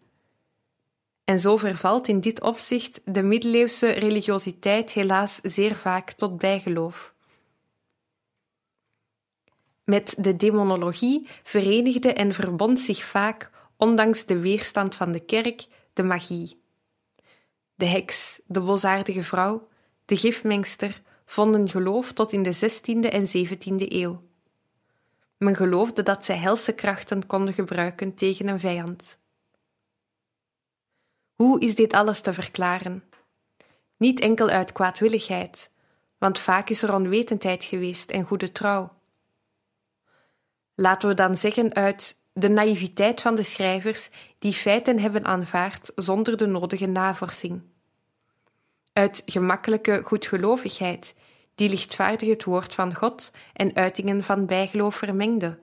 En 1.24 1.40
zo 1.40 1.58
vervalt 1.58 2.08
in 2.08 2.20
dit 2.20 2.42
opzicht 2.42 3.02
de 3.06 3.22
middeleeuwse 3.22 3.90
religiositeit 3.90 4.92
helaas 4.92 5.40
zeer 5.44 5.76
vaak 5.76 6.12
tot 6.12 6.38
bijgeloof. 6.38 7.14
Met 9.89 10.15
de 10.17 10.36
demonologie 10.36 11.28
verenigde 11.43 12.13
en 12.13 12.34
verbond 12.34 12.80
zich 12.80 13.04
vaak, 13.04 13.52
ondanks 13.78 14.26
de 14.26 14.39
weerstand 14.39 14.95
van 14.95 15.12
de 15.12 15.19
kerk, 15.19 15.67
de 15.93 16.04
magie. 16.04 16.62
De 17.76 17.86
heks, 17.86 18.39
de 18.45 18.62
bosaardige 18.62 19.23
vrouw, 19.23 19.67
de 20.06 20.17
gifmengster 20.17 21.02
vonden 21.26 21.69
geloof 21.69 22.13
tot 22.13 22.34
in 22.34 22.43
de 22.43 22.56
16e 22.56 23.10
en 23.10 23.28
17e 23.28 23.91
eeuw. 23.91 24.23
Men 25.38 25.56
geloofde 25.56 26.04
dat 26.04 26.26
zij 26.26 26.38
helse 26.38 26.73
krachten 26.73 27.28
konden 27.28 27.54
gebruiken 27.54 28.13
tegen 28.13 28.47
een 28.47 28.60
vijand. 28.60 29.19
Hoe 31.34 31.60
is 31.60 31.76
dit 31.76 31.93
alles 31.93 32.21
te 32.21 32.34
verklaren? 32.34 33.04
Niet 33.97 34.19
enkel 34.19 34.50
uit 34.50 34.71
kwaadwilligheid, 34.71 35.71
want 36.17 36.39
vaak 36.39 36.69
is 36.69 36.82
er 36.82 36.93
onwetendheid 36.93 37.63
geweest 37.63 38.12
en 38.12 38.23
goede 38.23 38.52
trouw. 38.52 38.97
Laten 40.80 41.10
we 41.10 41.16
dan 41.16 41.38
zeggen 41.38 41.74
uit 41.76 42.18
de 42.34 42.50
naïviteit 42.50 43.22
van 43.22 43.36
de 43.36 43.44
schrijvers 43.44 44.10
die 44.40 44.54
feiten 44.54 45.00
hebben 45.00 45.26
aanvaard 45.26 45.92
zonder 45.96 46.38
de 46.38 46.46
nodige 46.46 46.86
navorsing. 46.86 47.62
Uit 48.94 49.24
gemakkelijke 49.26 50.02
goedgelovigheid 50.04 51.16
die 51.56 51.70
lichtvaardig 51.70 52.30
het 52.30 52.44
woord 52.44 52.76
van 52.76 52.96
God 52.96 53.32
en 53.54 53.76
uitingen 53.76 54.24
van 54.24 54.46
bijgeloof 54.46 54.96
vermengde. 54.96 55.60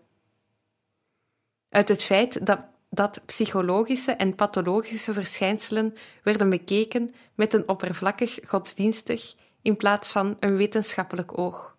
Uit 1.68 1.88
het 1.88 2.02
feit 2.02 2.46
dat, 2.46 2.60
dat 2.90 3.22
psychologische 3.26 4.12
en 4.12 4.34
pathologische 4.34 5.12
verschijnselen 5.12 5.94
werden 6.22 6.50
bekeken 6.50 7.14
met 7.34 7.52
een 7.52 7.68
oppervlakkig 7.68 8.38
godsdienstig 8.46 9.34
in 9.62 9.76
plaats 9.76 10.12
van 10.12 10.36
een 10.40 10.56
wetenschappelijk 10.56 11.38
oog. 11.38 11.73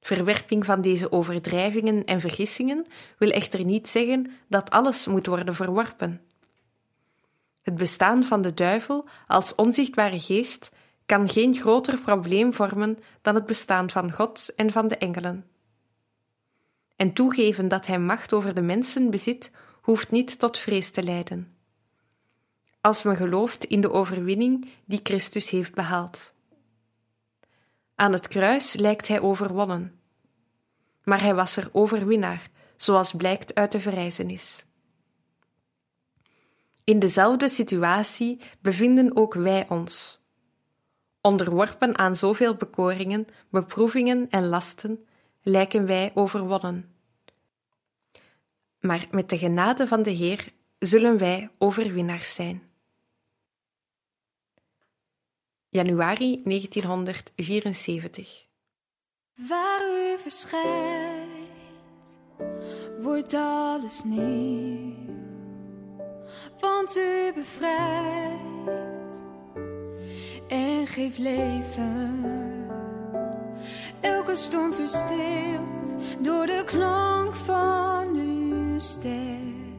Verwerping 0.00 0.64
van 0.64 0.80
deze 0.80 1.12
overdrijvingen 1.12 2.04
en 2.04 2.20
vergissingen 2.20 2.86
wil 3.18 3.30
echter 3.30 3.64
niet 3.64 3.88
zeggen 3.88 4.32
dat 4.48 4.70
alles 4.70 5.06
moet 5.06 5.26
worden 5.26 5.54
verworpen. 5.54 6.20
Het 7.62 7.74
bestaan 7.74 8.24
van 8.24 8.42
de 8.42 8.54
duivel 8.54 9.08
als 9.26 9.54
onzichtbare 9.54 10.20
geest 10.20 10.70
kan 11.06 11.28
geen 11.28 11.54
groter 11.54 11.98
probleem 11.98 12.54
vormen 12.54 12.98
dan 13.22 13.34
het 13.34 13.46
bestaan 13.46 13.90
van 13.90 14.12
God 14.12 14.52
en 14.56 14.70
van 14.72 14.88
de 14.88 14.96
engelen. 14.96 15.44
En 16.96 17.12
toegeven 17.12 17.68
dat 17.68 17.86
hij 17.86 17.98
macht 17.98 18.32
over 18.32 18.54
de 18.54 18.60
mensen 18.60 19.10
bezit, 19.10 19.50
hoeft 19.80 20.10
niet 20.10 20.38
tot 20.38 20.58
vrees 20.58 20.90
te 20.90 21.02
leiden. 21.02 21.56
Als 22.80 23.02
men 23.02 23.16
gelooft 23.16 23.64
in 23.64 23.80
de 23.80 23.90
overwinning 23.90 24.68
die 24.84 25.00
Christus 25.02 25.50
heeft 25.50 25.74
behaald. 25.74 26.32
Aan 28.00 28.12
het 28.12 28.28
kruis 28.28 28.74
lijkt 28.74 29.08
hij 29.08 29.20
overwonnen. 29.20 30.00
Maar 31.04 31.20
hij 31.20 31.34
was 31.34 31.56
er 31.56 31.68
overwinnaar, 31.72 32.50
zoals 32.76 33.12
blijkt 33.12 33.54
uit 33.54 33.72
de 33.72 33.80
verrijzenis. 33.80 34.64
In 36.84 36.98
dezelfde 36.98 37.48
situatie 37.48 38.40
bevinden 38.60 39.16
ook 39.16 39.34
wij 39.34 39.68
ons 39.68 40.20
Onderworpen 41.20 41.98
aan 41.98 42.16
zoveel 42.16 42.54
bekoringen, 42.54 43.26
beproevingen 43.50 44.26
en 44.30 44.48
lasten, 44.48 45.06
lijken 45.42 45.86
wij 45.86 46.10
overwonnen. 46.14 46.94
Maar 48.80 49.06
met 49.10 49.28
de 49.28 49.38
genade 49.38 49.86
van 49.86 50.02
de 50.02 50.10
Heer 50.10 50.52
zullen 50.78 51.18
wij 51.18 51.50
overwinnaars 51.58 52.34
zijn. 52.34 52.69
Januari 55.72 56.40
1974 56.44 58.46
Waar 59.48 59.82
u 59.82 60.18
verschijnt, 60.18 62.18
wordt 63.00 63.34
alles 63.34 64.04
nieuw, 64.04 64.94
want 66.60 66.96
u 66.96 67.32
bevrijdt 67.34 69.20
en 70.48 70.86
geef 70.86 71.18
leven. 71.18 72.24
Elke 74.00 74.36
storm 74.36 74.72
verstilt 74.72 75.94
door 76.20 76.46
de 76.46 76.62
klank 76.66 77.34
van 77.34 78.16
uw 78.16 78.80
stem. 78.80 79.74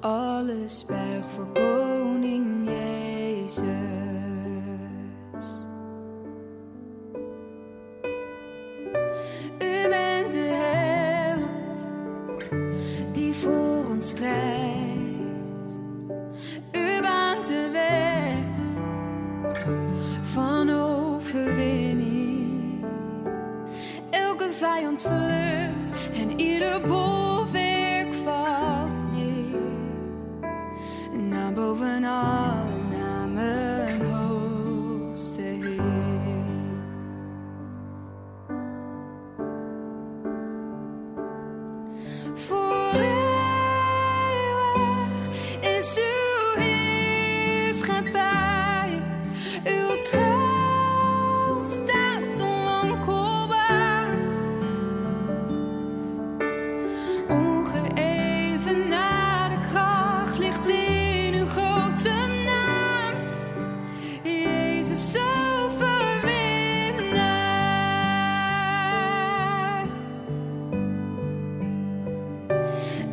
Alles 0.00 0.84
buigt 0.84 1.32
voor 1.32 1.52
koning 1.52 2.68
Jezus. 2.68 3.87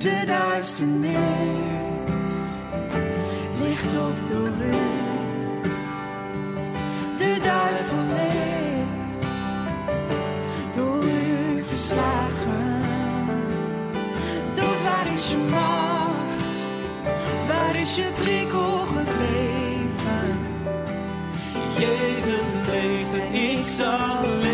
Duisternis 0.06 1.16
ligt 3.62 3.96
op 3.96 4.26
de 4.28 4.50
rug. 4.60 5.72
De 7.18 7.38
duivel 7.44 8.16
is 8.18 9.26
door 10.76 11.04
u 11.04 11.64
verslagen. 11.64 12.82
Dood, 14.54 14.82
waar 14.84 15.14
is 15.14 15.32
je 15.32 15.38
macht? 15.38 16.56
Waar 17.48 17.76
is 17.76 17.96
je 17.96 18.12
prikkel 18.24 18.78
gebleven? 18.78 20.38
Jezus 21.80 22.54
leeft 22.68 23.14
en 23.14 23.34
ik 23.34 23.64
zal 23.64 24.45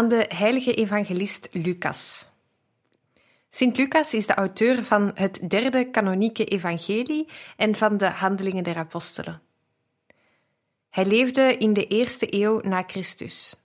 Aan 0.00 0.08
de 0.08 0.30
heilige 0.34 0.74
evangelist 0.74 1.48
Lucas. 1.52 2.28
Sint 3.50 3.76
Lucas 3.76 4.14
is 4.14 4.26
de 4.26 4.34
auteur 4.34 4.84
van 4.84 5.10
het 5.14 5.50
derde 5.50 5.90
kanonieke 5.90 6.44
evangelie 6.44 7.28
en 7.56 7.74
van 7.74 7.96
de 7.96 8.06
Handelingen 8.06 8.64
der 8.64 8.76
Apostelen. 8.76 9.42
Hij 10.90 11.04
leefde 11.04 11.56
in 11.56 11.72
de 11.72 11.86
eerste 11.86 12.34
eeuw 12.34 12.60
na 12.60 12.82
Christus. 12.86 13.56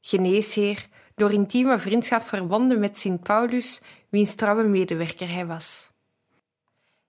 Geneesheer, 0.00 0.88
door 1.14 1.32
intieme 1.32 1.78
vriendschap 1.78 2.26
verbonden 2.26 2.80
met 2.80 2.98
Sint 2.98 3.22
Paulus, 3.22 3.80
wiens 4.08 4.34
trouwe 4.34 4.62
medewerker 4.62 5.32
hij 5.32 5.46
was. 5.46 5.90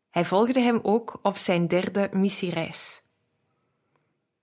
Hij 0.10 0.26
volgde 0.26 0.60
hem 0.60 0.80
ook 0.82 1.20
op 1.22 1.38
zijn 1.38 1.68
derde 1.68 2.10
missiereis. 2.12 3.05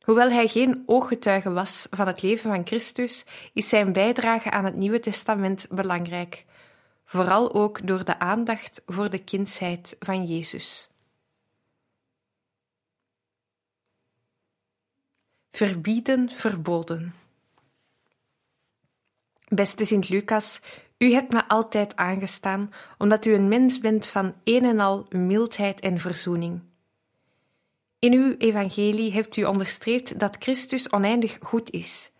Hoewel 0.03 0.31
hij 0.31 0.49
geen 0.49 0.83
ooggetuige 0.87 1.53
was 1.53 1.87
van 1.91 2.07
het 2.07 2.23
leven 2.23 2.51
van 2.55 2.67
Christus, 2.67 3.25
is 3.53 3.69
zijn 3.69 3.93
bijdrage 3.93 4.51
aan 4.51 4.65
het 4.65 4.75
Nieuwe 4.75 5.01
Testament 5.01 5.67
belangrijk, 5.71 6.45
vooral 7.05 7.55
ook 7.55 7.87
door 7.87 8.05
de 8.05 8.19
aandacht 8.19 8.83
voor 8.87 9.11
de 9.11 9.25
kindsheid 9.25 9.97
van 9.99 10.25
Jezus. 10.25 10.91
Verbieden 15.51 16.31
verboden. 16.31 17.15
Beste 19.49 19.85
Sint 19.85 20.09
Lucas, 20.09 20.61
u 20.99 21.12
hebt 21.12 21.33
me 21.33 21.49
altijd 21.49 21.97
aangestaan, 21.97 22.73
omdat 22.99 23.25
u 23.25 23.35
een 23.35 23.49
mens 23.49 23.79
bent 23.79 24.07
van 24.07 24.35
een 24.45 24.65
en 24.65 24.81
al 24.81 25.07
mildheid 25.11 25.81
en 25.81 25.99
verzoening. 25.99 26.71
In 28.03 28.12
uw 28.12 28.35
evangelie 28.38 29.12
hebt 29.12 29.37
u 29.37 29.45
onderstreept 29.45 30.19
dat 30.19 30.37
Christus 30.38 30.93
oneindig 30.93 31.38
goed 31.43 31.71
is, 31.71 32.12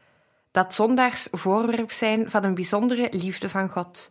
dat 0.51 0.75
zondaars 0.75 1.29
voorwerp 1.31 1.91
zijn 1.91 2.31
van 2.31 2.45
een 2.45 2.55
bijzondere 2.55 3.09
liefde 3.11 3.49
van 3.49 3.69
God, 3.69 4.11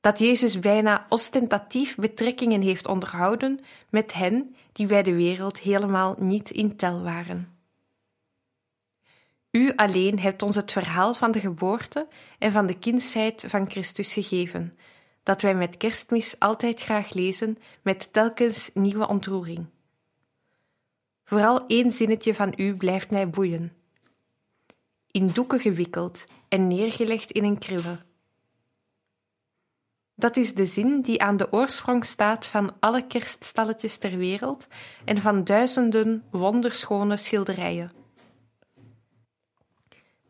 dat 0.00 0.18
Jezus 0.18 0.58
bijna 0.58 1.06
ostentatief 1.08 1.96
betrekkingen 1.96 2.60
heeft 2.60 2.86
onderhouden 2.86 3.60
met 3.88 4.12
hen 4.12 4.56
die 4.72 4.86
bij 4.86 5.02
de 5.02 5.14
wereld 5.14 5.58
helemaal 5.58 6.14
niet 6.18 6.50
in 6.50 6.76
tel 6.76 7.02
waren. 7.02 7.58
U 9.50 9.72
alleen 9.76 10.18
hebt 10.18 10.42
ons 10.42 10.56
het 10.56 10.72
verhaal 10.72 11.14
van 11.14 11.30
de 11.30 11.40
geboorte 11.40 12.06
en 12.38 12.52
van 12.52 12.66
de 12.66 12.78
kindsheid 12.78 13.44
van 13.46 13.70
Christus 13.70 14.12
gegeven, 14.12 14.78
dat 15.22 15.42
wij 15.42 15.54
met 15.54 15.76
kerstmis 15.76 16.38
altijd 16.38 16.80
graag 16.80 17.12
lezen 17.12 17.58
met 17.82 18.12
telkens 18.12 18.70
nieuwe 18.74 19.08
ontroering. 19.08 19.66
Vooral 21.28 21.66
één 21.66 21.92
zinnetje 21.92 22.34
van 22.34 22.52
u 22.56 22.76
blijft 22.76 23.10
mij 23.10 23.30
boeien. 23.30 23.72
In 25.10 25.26
doeken 25.26 25.60
gewikkeld 25.60 26.24
en 26.48 26.66
neergelegd 26.66 27.30
in 27.30 27.44
een 27.44 27.58
kribbe. 27.58 27.98
Dat 30.14 30.36
is 30.36 30.54
de 30.54 30.66
zin 30.66 31.00
die 31.00 31.22
aan 31.22 31.36
de 31.36 31.52
oorsprong 31.52 32.04
staat 32.04 32.46
van 32.46 32.76
alle 32.80 33.06
kerststalletjes 33.06 33.96
ter 33.96 34.16
wereld 34.16 34.66
en 35.04 35.20
van 35.20 35.44
duizenden 35.44 36.24
wonderschone 36.30 37.16
schilderijen. 37.16 37.92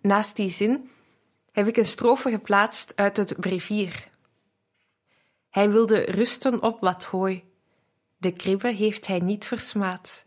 Naast 0.00 0.36
die 0.36 0.50
zin 0.50 0.90
heb 1.52 1.66
ik 1.66 1.76
een 1.76 1.84
strofe 1.84 2.30
geplaatst 2.30 2.92
uit 2.96 3.16
het 3.16 3.40
brevier. 3.40 4.08
Hij 5.50 5.70
wilde 5.70 6.00
rusten 6.00 6.62
op 6.62 6.80
wat 6.80 7.04
hooi, 7.04 7.44
de 8.16 8.32
kribbe 8.32 8.68
heeft 8.68 9.06
hij 9.06 9.18
niet 9.18 9.46
versmaad. 9.46 10.26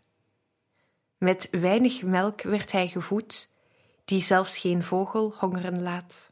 Met 1.22 1.48
weinig 1.50 2.02
melk 2.02 2.42
werd 2.42 2.72
hij 2.72 2.88
gevoed, 2.88 3.48
die 4.04 4.20
zelfs 4.20 4.58
geen 4.58 4.82
vogel 4.82 5.34
hongeren 5.38 5.82
laat. 5.82 6.30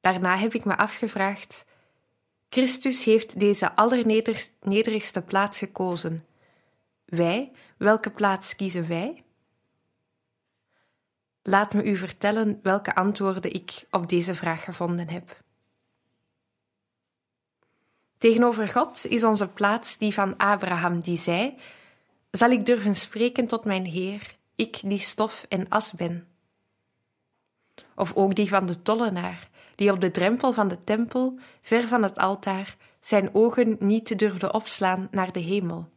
Daarna 0.00 0.36
heb 0.36 0.54
ik 0.54 0.64
me 0.64 0.76
afgevraagd: 0.76 1.64
Christus 2.48 3.04
heeft 3.04 3.40
deze 3.40 3.76
allernederigste 3.76 5.22
plaats 5.22 5.58
gekozen. 5.58 6.26
Wij, 7.04 7.52
welke 7.76 8.10
plaats 8.10 8.56
kiezen 8.56 8.88
wij? 8.88 9.24
Laat 11.42 11.74
me 11.74 11.84
u 11.84 11.96
vertellen 11.96 12.60
welke 12.62 12.94
antwoorden 12.94 13.52
ik 13.52 13.86
op 13.90 14.08
deze 14.08 14.34
vraag 14.34 14.64
gevonden 14.64 15.08
heb. 15.08 15.42
Tegenover 18.18 18.68
God 18.68 19.06
is 19.06 19.24
onze 19.24 19.48
plaats 19.48 19.98
die 19.98 20.14
van 20.14 20.36
Abraham, 20.36 21.00
die 21.00 21.16
zei: 21.16 21.58
Zal 22.30 22.50
ik 22.50 22.66
durven 22.66 22.94
spreken 22.94 23.46
tot 23.46 23.64
mijn 23.64 23.84
Heer, 23.84 24.36
ik 24.54 24.80
die 24.84 24.98
stof 24.98 25.46
en 25.48 25.68
as 25.68 25.92
ben? 25.92 26.28
Of 27.94 28.14
ook 28.14 28.34
die 28.34 28.48
van 28.48 28.66
de 28.66 28.82
tollenaar, 28.82 29.48
die 29.74 29.92
op 29.92 30.00
de 30.00 30.10
drempel 30.10 30.52
van 30.52 30.68
de 30.68 30.78
tempel, 30.78 31.38
ver 31.62 31.88
van 31.88 32.02
het 32.02 32.18
altaar, 32.18 32.76
zijn 33.00 33.34
ogen 33.34 33.76
niet 33.78 34.18
durfde 34.18 34.52
opslaan 34.52 35.08
naar 35.10 35.32
de 35.32 35.40
hemel, 35.40 35.88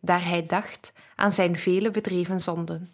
daar 0.00 0.24
hij 0.24 0.46
dacht 0.46 0.92
aan 1.16 1.32
zijn 1.32 1.56
vele 1.56 1.90
bedreven 1.90 2.40
zonden. 2.40 2.90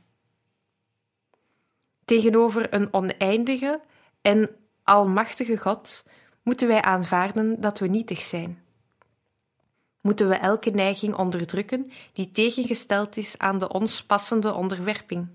Tegenover 2.05 2.75
een 2.75 2.93
oneindige 2.93 3.81
en 4.23 4.51
almachtige 4.83 5.57
God 5.57 6.05
moeten 6.43 6.69
wij 6.69 6.83
aanvaarden 6.83 7.61
dat 7.61 7.79
we 7.79 7.87
nietig 7.87 8.23
zijn. 8.23 8.66
Moeten 10.07 10.29
we 10.29 10.35
elke 10.35 10.71
neiging 10.71 11.15
onderdrukken 11.15 11.93
die 12.13 12.31
tegengesteld 12.31 13.17
is 13.17 13.39
aan 13.39 13.59
de 13.59 13.69
ons 13.69 14.05
passende 14.05 14.55
onderwerping. 14.55 15.29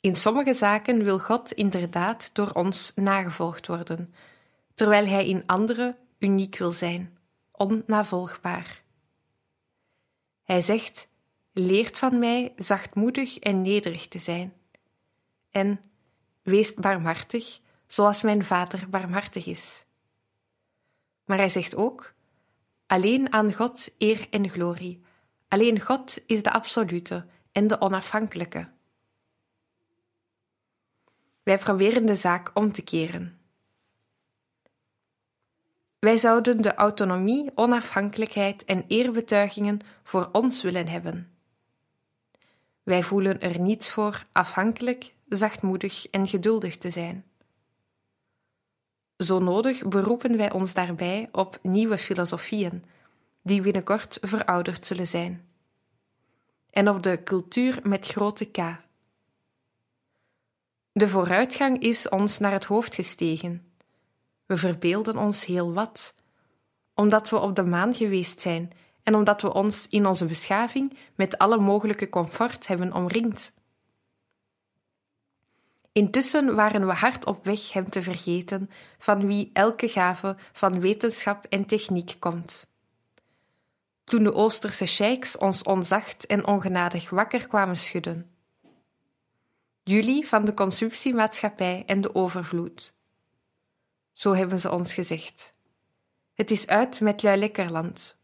In 0.00 0.16
sommige 0.16 0.54
zaken 0.54 1.04
wil 1.04 1.18
God 1.18 1.52
inderdaad 1.52 2.34
door 2.34 2.50
ons 2.52 2.92
nagevolgd 2.94 3.66
worden, 3.66 4.14
terwijl 4.74 5.06
Hij 5.06 5.26
in 5.26 5.42
andere 5.46 5.96
uniek 6.18 6.56
wil 6.56 6.72
zijn, 6.72 7.18
onnavolgbaar. 7.52 8.82
Hij 10.42 10.60
zegt: 10.60 11.08
Leert 11.52 11.98
van 11.98 12.18
mij 12.18 12.52
zachtmoedig 12.56 13.38
en 13.38 13.62
nederig 13.62 14.08
te 14.08 14.18
zijn 14.18 14.52
en 15.50 15.80
wees 16.42 16.74
barmhartig, 16.74 17.60
zoals 17.86 18.22
mijn 18.22 18.44
Vader 18.44 18.88
barmhartig 18.90 19.46
is. 19.46 19.84
Maar 21.24 21.38
hij 21.38 21.48
zegt 21.48 21.76
ook: 21.76 22.18
Alleen 22.90 23.32
aan 23.32 23.52
God 23.52 23.94
eer 23.98 24.26
en 24.30 24.48
glorie. 24.48 25.02
Alleen 25.48 25.80
God 25.80 26.18
is 26.26 26.42
de 26.42 26.52
absolute 26.52 27.26
en 27.52 27.66
de 27.66 27.80
onafhankelijke. 27.80 28.68
Wij 31.42 31.58
proberen 31.58 32.06
de 32.06 32.14
zaak 32.14 32.50
om 32.54 32.72
te 32.72 32.82
keren. 32.82 33.40
Wij 35.98 36.16
zouden 36.16 36.62
de 36.62 36.74
autonomie, 36.74 37.50
onafhankelijkheid 37.54 38.64
en 38.64 38.84
eerbetuigingen 38.88 39.80
voor 40.02 40.28
ons 40.32 40.62
willen 40.62 40.88
hebben. 40.88 41.38
Wij 42.82 43.02
voelen 43.02 43.40
er 43.40 43.60
niets 43.60 43.90
voor 43.90 44.26
afhankelijk 44.32 45.14
zachtmoedig 45.28 46.06
en 46.06 46.26
geduldig 46.26 46.76
te 46.76 46.90
zijn. 46.90 47.29
Zo 49.20 49.38
nodig 49.38 49.88
beroepen 49.88 50.36
wij 50.36 50.52
ons 50.52 50.74
daarbij 50.74 51.28
op 51.32 51.58
nieuwe 51.62 51.98
filosofieën, 51.98 52.84
die 53.42 53.60
binnenkort 53.60 54.18
verouderd 54.20 54.86
zullen 54.86 55.06
zijn. 55.06 55.48
En 56.70 56.88
op 56.88 57.02
de 57.02 57.22
cultuur 57.24 57.80
met 57.82 58.06
grote 58.06 58.44
K. 58.44 58.56
De 60.92 61.08
vooruitgang 61.08 61.82
is 61.82 62.08
ons 62.08 62.38
naar 62.38 62.52
het 62.52 62.64
hoofd 62.64 62.94
gestegen. 62.94 63.72
We 64.46 64.56
verbeelden 64.56 65.16
ons 65.16 65.44
heel 65.44 65.72
wat, 65.72 66.14
omdat 66.94 67.30
we 67.30 67.38
op 67.38 67.56
de 67.56 67.64
maan 67.64 67.94
geweest 67.94 68.40
zijn 68.40 68.72
en 69.02 69.14
omdat 69.14 69.42
we 69.42 69.52
ons 69.52 69.88
in 69.88 70.06
onze 70.06 70.26
beschaving 70.26 70.96
met 71.14 71.38
alle 71.38 71.58
mogelijke 71.58 72.08
comfort 72.08 72.66
hebben 72.66 72.94
omringd. 72.94 73.52
Intussen 75.92 76.54
waren 76.54 76.86
we 76.86 76.92
hard 76.92 77.26
op 77.26 77.44
weg 77.44 77.72
hem 77.72 77.90
te 77.90 78.02
vergeten, 78.02 78.70
van 78.98 79.26
wie 79.26 79.50
elke 79.52 79.88
gave 79.88 80.36
van 80.52 80.80
wetenschap 80.80 81.44
en 81.48 81.64
techniek 81.64 82.16
komt. 82.18 82.68
Toen 84.04 84.22
de 84.22 84.34
Oosterse 84.34 84.86
sheiks 84.86 85.38
ons 85.38 85.62
onzacht 85.62 86.26
en 86.26 86.46
ongenadig 86.46 87.10
wakker 87.10 87.48
kwamen 87.48 87.76
schudden. 87.76 88.30
Jullie 89.82 90.28
van 90.28 90.44
de 90.44 90.54
consumptiemaatschappij 90.54 91.82
en 91.86 92.00
de 92.00 92.14
overvloed. 92.14 92.94
Zo 94.12 94.34
hebben 94.34 94.60
ze 94.60 94.70
ons 94.70 94.94
gezegd. 94.94 95.54
Het 96.34 96.50
is 96.50 96.66
uit 96.66 97.00
met 97.00 97.22
Luilekkerland. 97.22 98.16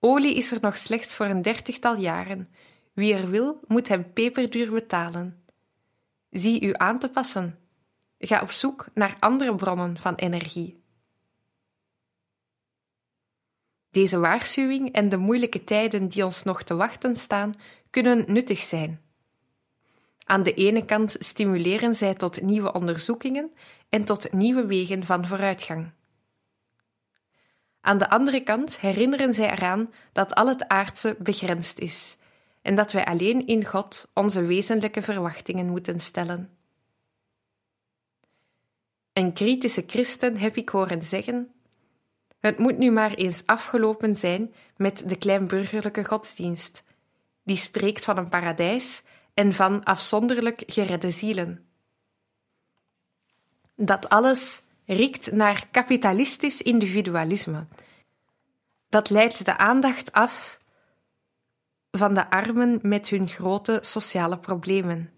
Olie 0.00 0.34
is 0.34 0.52
er 0.52 0.58
nog 0.60 0.76
slechts 0.76 1.16
voor 1.16 1.26
een 1.26 1.42
dertigtal 1.42 1.96
jaren. 1.96 2.50
Wie 2.92 3.14
er 3.14 3.30
wil, 3.30 3.60
moet 3.66 3.88
hem 3.88 4.12
peperduur 4.12 4.70
betalen. 4.70 5.44
Zie 6.36 6.62
u 6.62 6.70
aan 6.72 6.98
te 6.98 7.08
passen. 7.08 7.58
Ga 8.18 8.40
op 8.40 8.50
zoek 8.50 8.86
naar 8.94 9.16
andere 9.18 9.54
bronnen 9.54 10.00
van 10.00 10.14
energie. 10.14 10.82
Deze 13.90 14.18
waarschuwing 14.18 14.92
en 14.92 15.08
de 15.08 15.16
moeilijke 15.16 15.64
tijden 15.64 16.08
die 16.08 16.24
ons 16.24 16.42
nog 16.42 16.62
te 16.62 16.74
wachten 16.74 17.16
staan, 17.16 17.52
kunnen 17.90 18.32
nuttig 18.32 18.62
zijn. 18.62 19.00
Aan 20.24 20.42
de 20.42 20.54
ene 20.54 20.84
kant 20.84 21.16
stimuleren 21.18 21.94
zij 21.94 22.14
tot 22.14 22.42
nieuwe 22.42 22.72
onderzoekingen 22.72 23.52
en 23.88 24.04
tot 24.04 24.32
nieuwe 24.32 24.66
wegen 24.66 25.04
van 25.04 25.26
vooruitgang. 25.26 25.90
Aan 27.80 27.98
de 27.98 28.10
andere 28.10 28.42
kant 28.42 28.78
herinneren 28.78 29.34
zij 29.34 29.50
eraan 29.50 29.92
dat 30.12 30.34
al 30.34 30.48
het 30.48 30.68
aardse 30.68 31.16
begrensd 31.18 31.78
is 31.78 32.18
en 32.66 32.74
dat 32.74 32.92
wij 32.92 33.04
alleen 33.04 33.46
in 33.46 33.64
God 33.64 34.08
onze 34.14 34.42
wezenlijke 34.42 35.02
verwachtingen 35.02 35.66
moeten 35.66 36.00
stellen. 36.00 36.50
Een 39.12 39.32
kritische 39.32 39.84
christen 39.86 40.36
heb 40.36 40.56
ik 40.56 40.68
horen 40.68 41.02
zeggen: 41.02 41.52
Het 42.40 42.58
moet 42.58 42.78
nu 42.78 42.90
maar 42.90 43.14
eens 43.14 43.46
afgelopen 43.46 44.16
zijn 44.16 44.54
met 44.76 45.08
de 45.08 45.16
kleinburgerlijke 45.16 46.04
godsdienst, 46.04 46.82
die 47.42 47.56
spreekt 47.56 48.04
van 48.04 48.16
een 48.16 48.28
paradijs 48.28 49.02
en 49.34 49.52
van 49.52 49.84
afzonderlijk 49.84 50.62
geredde 50.66 51.10
zielen. 51.10 51.66
Dat 53.74 54.08
alles 54.08 54.62
riekt 54.86 55.32
naar 55.32 55.66
kapitalistisch 55.70 56.62
individualisme. 56.62 57.66
Dat 58.88 59.10
leidt 59.10 59.44
de 59.44 59.56
aandacht 59.56 60.12
af 60.12 60.58
van 61.96 62.14
de 62.14 62.30
armen 62.30 62.78
met 62.82 63.08
hun 63.08 63.28
grote 63.28 63.78
sociale 63.82 64.38
problemen. 64.38 65.10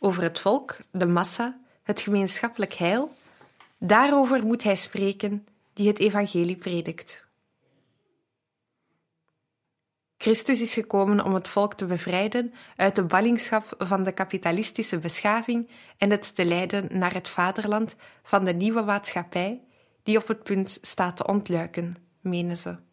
over 0.00 0.22
het 0.22 0.40
volk, 0.40 0.76
de 0.90 1.06
massa, 1.06 1.60
het 1.82 2.00
gemeenschappelijk 2.00 2.74
heil, 2.74 3.14
daarover 3.78 4.46
moet 4.46 4.62
hij 4.62 4.76
spreken 4.76 5.46
die 5.72 5.88
het 5.88 5.98
evangelie 5.98 6.56
predikt. 6.56 7.26
Christus 10.18 10.60
is 10.60 10.74
gekomen 10.74 11.24
om 11.24 11.34
het 11.34 11.48
volk 11.48 11.74
te 11.74 11.86
bevrijden 11.86 12.54
uit 12.76 12.96
de 12.96 13.02
ballingschap 13.02 13.74
van 13.78 14.02
de 14.02 14.12
kapitalistische 14.12 14.98
beschaving 14.98 15.70
en 15.96 16.10
het 16.10 16.34
te 16.34 16.44
leiden 16.44 16.98
naar 16.98 17.14
het 17.14 17.28
vaderland 17.28 17.96
van 18.22 18.44
de 18.44 18.52
nieuwe 18.52 18.82
maatschappij 18.82 19.62
die 20.02 20.18
op 20.18 20.28
het 20.28 20.42
punt 20.42 20.78
staat 20.82 21.16
te 21.16 21.26
ontluiken, 21.26 21.96
menen 22.20 22.56
ze. 22.56 22.87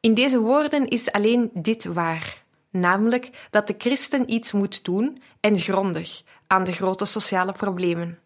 In 0.00 0.14
deze 0.14 0.38
woorden 0.38 0.88
is 0.88 1.12
alleen 1.12 1.50
dit 1.54 1.84
waar, 1.84 2.44
namelijk 2.70 3.46
dat 3.50 3.66
de 3.66 3.74
christen 3.78 4.32
iets 4.32 4.52
moet 4.52 4.84
doen 4.84 5.22
en 5.40 5.58
grondig 5.58 6.22
aan 6.46 6.64
de 6.64 6.72
grote 6.72 7.04
sociale 7.04 7.52
problemen. 7.52 8.18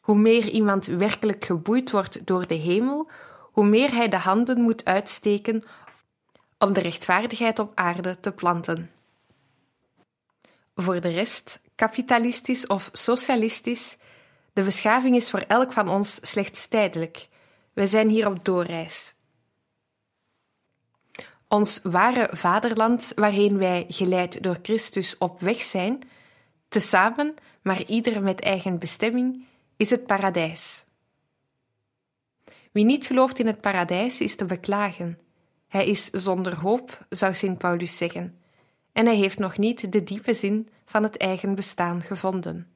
Hoe 0.00 0.16
meer 0.16 0.48
iemand 0.48 0.86
werkelijk 0.86 1.44
geboeid 1.44 1.90
wordt 1.90 2.26
door 2.26 2.46
de 2.46 2.54
hemel, 2.54 3.10
hoe 3.52 3.66
meer 3.66 3.94
hij 3.94 4.08
de 4.08 4.16
handen 4.16 4.60
moet 4.60 4.84
uitsteken 4.84 5.62
om 6.58 6.72
de 6.72 6.80
rechtvaardigheid 6.80 7.58
op 7.58 7.72
aarde 7.74 8.20
te 8.20 8.32
planten. 8.32 8.90
Voor 10.74 11.00
de 11.00 11.08
rest, 11.08 11.60
kapitalistisch 11.74 12.66
of 12.66 12.88
socialistisch, 12.92 13.96
de 14.52 14.62
beschaving 14.62 15.16
is 15.16 15.30
voor 15.30 15.40
elk 15.40 15.72
van 15.72 15.88
ons 15.88 16.18
slechts 16.22 16.66
tijdelijk. 16.66 17.28
Wij 17.72 17.86
zijn 17.86 18.08
hier 18.08 18.26
op 18.26 18.44
doorreis. 18.44 19.11
Ons 21.52 21.80
ware 21.82 22.28
vaderland, 22.36 23.12
waarheen 23.14 23.58
wij 23.58 23.84
geleid 23.88 24.42
door 24.42 24.58
Christus 24.62 25.18
op 25.18 25.40
weg 25.40 25.62
zijn, 25.62 26.02
tezamen, 26.68 27.34
maar 27.62 27.84
ieder 27.84 28.22
met 28.22 28.40
eigen 28.40 28.78
bestemming, 28.78 29.44
is 29.76 29.90
het 29.90 30.06
paradijs. 30.06 30.84
Wie 32.70 32.84
niet 32.84 33.06
gelooft 33.06 33.38
in 33.38 33.46
het 33.46 33.60
paradijs 33.60 34.20
is 34.20 34.36
te 34.36 34.44
beklagen. 34.44 35.18
Hij 35.68 35.86
is 35.86 36.10
zonder 36.10 36.56
hoop, 36.58 37.06
zou 37.08 37.34
Sint 37.34 37.58
Paulus 37.58 37.96
zeggen, 37.96 38.40
en 38.92 39.06
hij 39.06 39.16
heeft 39.16 39.38
nog 39.38 39.58
niet 39.58 39.92
de 39.92 40.04
diepe 40.04 40.34
zin 40.34 40.68
van 40.84 41.02
het 41.02 41.16
eigen 41.16 41.54
bestaan 41.54 42.02
gevonden. 42.02 42.72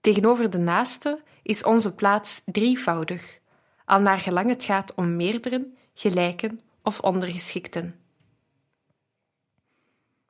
Tegenover 0.00 0.50
de 0.50 0.58
naaste 0.58 1.22
is 1.42 1.64
onze 1.64 1.92
plaats 1.92 2.42
drievoudig, 2.44 3.42
al 3.84 4.00
naar 4.00 4.20
gelang 4.20 4.48
het 4.48 4.64
gaat 4.64 4.94
om 4.94 5.16
meerderen, 5.16 5.76
gelijken 5.94 6.60
of 6.82 7.00
ondergeschikten. 7.00 7.92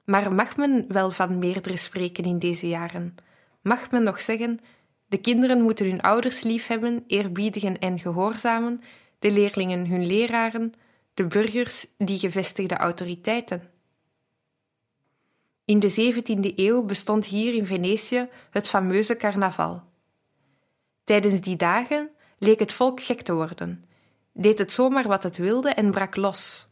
Maar 0.05 0.35
mag 0.35 0.57
men 0.57 0.85
wel 0.89 1.11
van 1.11 1.39
meerdere 1.39 1.77
spreken 1.77 2.25
in 2.25 2.39
deze 2.39 2.69
jaren? 2.69 3.15
Mag 3.63 3.91
men 3.91 4.03
nog 4.03 4.21
zeggen 4.21 4.61
de 5.07 5.21
kinderen 5.21 5.63
moeten 5.63 5.87
hun 5.87 6.01
ouders 6.01 6.43
liefhebben, 6.43 7.05
eerbiedigen 7.07 7.79
en 7.79 7.99
gehoorzamen, 7.99 8.83
de 9.19 9.31
leerlingen 9.31 9.87
hun 9.87 10.07
leraren, 10.07 10.73
de 11.15 11.27
burgers 11.27 11.87
die 11.99 12.19
gevestigde 12.19 12.77
autoriteiten. 12.77 13.71
In 15.65 15.79
de 15.79 16.15
17e 16.15 16.55
eeuw 16.55 16.83
bestond 16.83 17.27
hier 17.27 17.55
in 17.55 17.67
Venetië 17.67 18.29
het 18.51 18.69
fameuze 18.69 19.17
carnaval. 19.17 19.83
Tijdens 21.05 21.41
die 21.41 21.57
dagen 21.57 22.11
leek 22.39 22.59
het 22.59 22.73
volk 22.73 23.01
gek 23.01 23.21
te 23.21 23.35
worden, 23.35 23.85
deed 24.33 24.59
het 24.59 24.73
zomaar 24.73 25.09
wat 25.09 25.23
het 25.23 25.37
wilde 25.37 25.71
en 25.71 25.91
brak 25.91 26.17
los. 26.17 26.67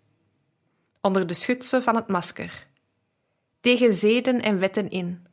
Onder 1.01 1.27
de 1.27 1.35
schutsen 1.35 1.83
van 1.83 1.95
het 1.95 2.09
masker. 2.09 2.67
Tegen 3.61 3.95
zeden 3.95 4.43
en 4.43 4.59
wetten 4.59 4.91
in, 4.91 5.27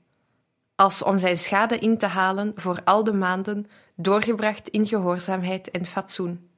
als 0.76 1.04
om 1.04 1.18
zijn 1.18 1.38
schade 1.38 1.78
in 1.78 1.98
te 1.98 2.06
halen 2.06 2.52
voor 2.56 2.82
al 2.84 3.04
de 3.04 3.14
maanden 3.14 3.66
doorgebracht 3.96 4.68
in 4.68 4.88
gehoorzaamheid 4.88 5.72
en 5.72 5.86
fatsoen. 5.86 6.50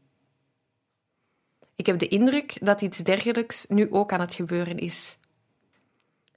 Ik 1.76 1.86
heb 1.86 2.00
de 2.00 2.08
indruk 2.08 2.58
dat 2.66 2.82
iets 2.82 2.98
dergelijks 2.98 3.66
nu 3.68 3.92
ook 3.92 4.12
aan 4.12 4.20
het 4.20 4.34
gebeuren 4.34 4.78
is. 4.78 5.18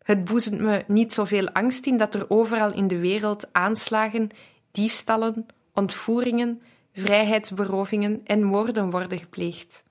Het 0.02 0.24
boezemt 0.24 0.60
me 0.60 0.84
niet 0.86 1.12
zoveel 1.12 1.50
angst 1.50 1.86
in 1.86 1.96
dat 1.96 2.14
er 2.14 2.30
overal 2.30 2.72
in 2.72 2.88
de 2.88 2.98
wereld 2.98 3.52
aanslagen, 3.52 4.28
diefstallen, 4.70 5.46
ontvoeringen, 5.72 6.62
vrijheidsberovingen 6.94 8.20
en 8.24 8.42
moorden 8.42 8.90
worden 8.90 9.18
gepleegd. 9.18 9.84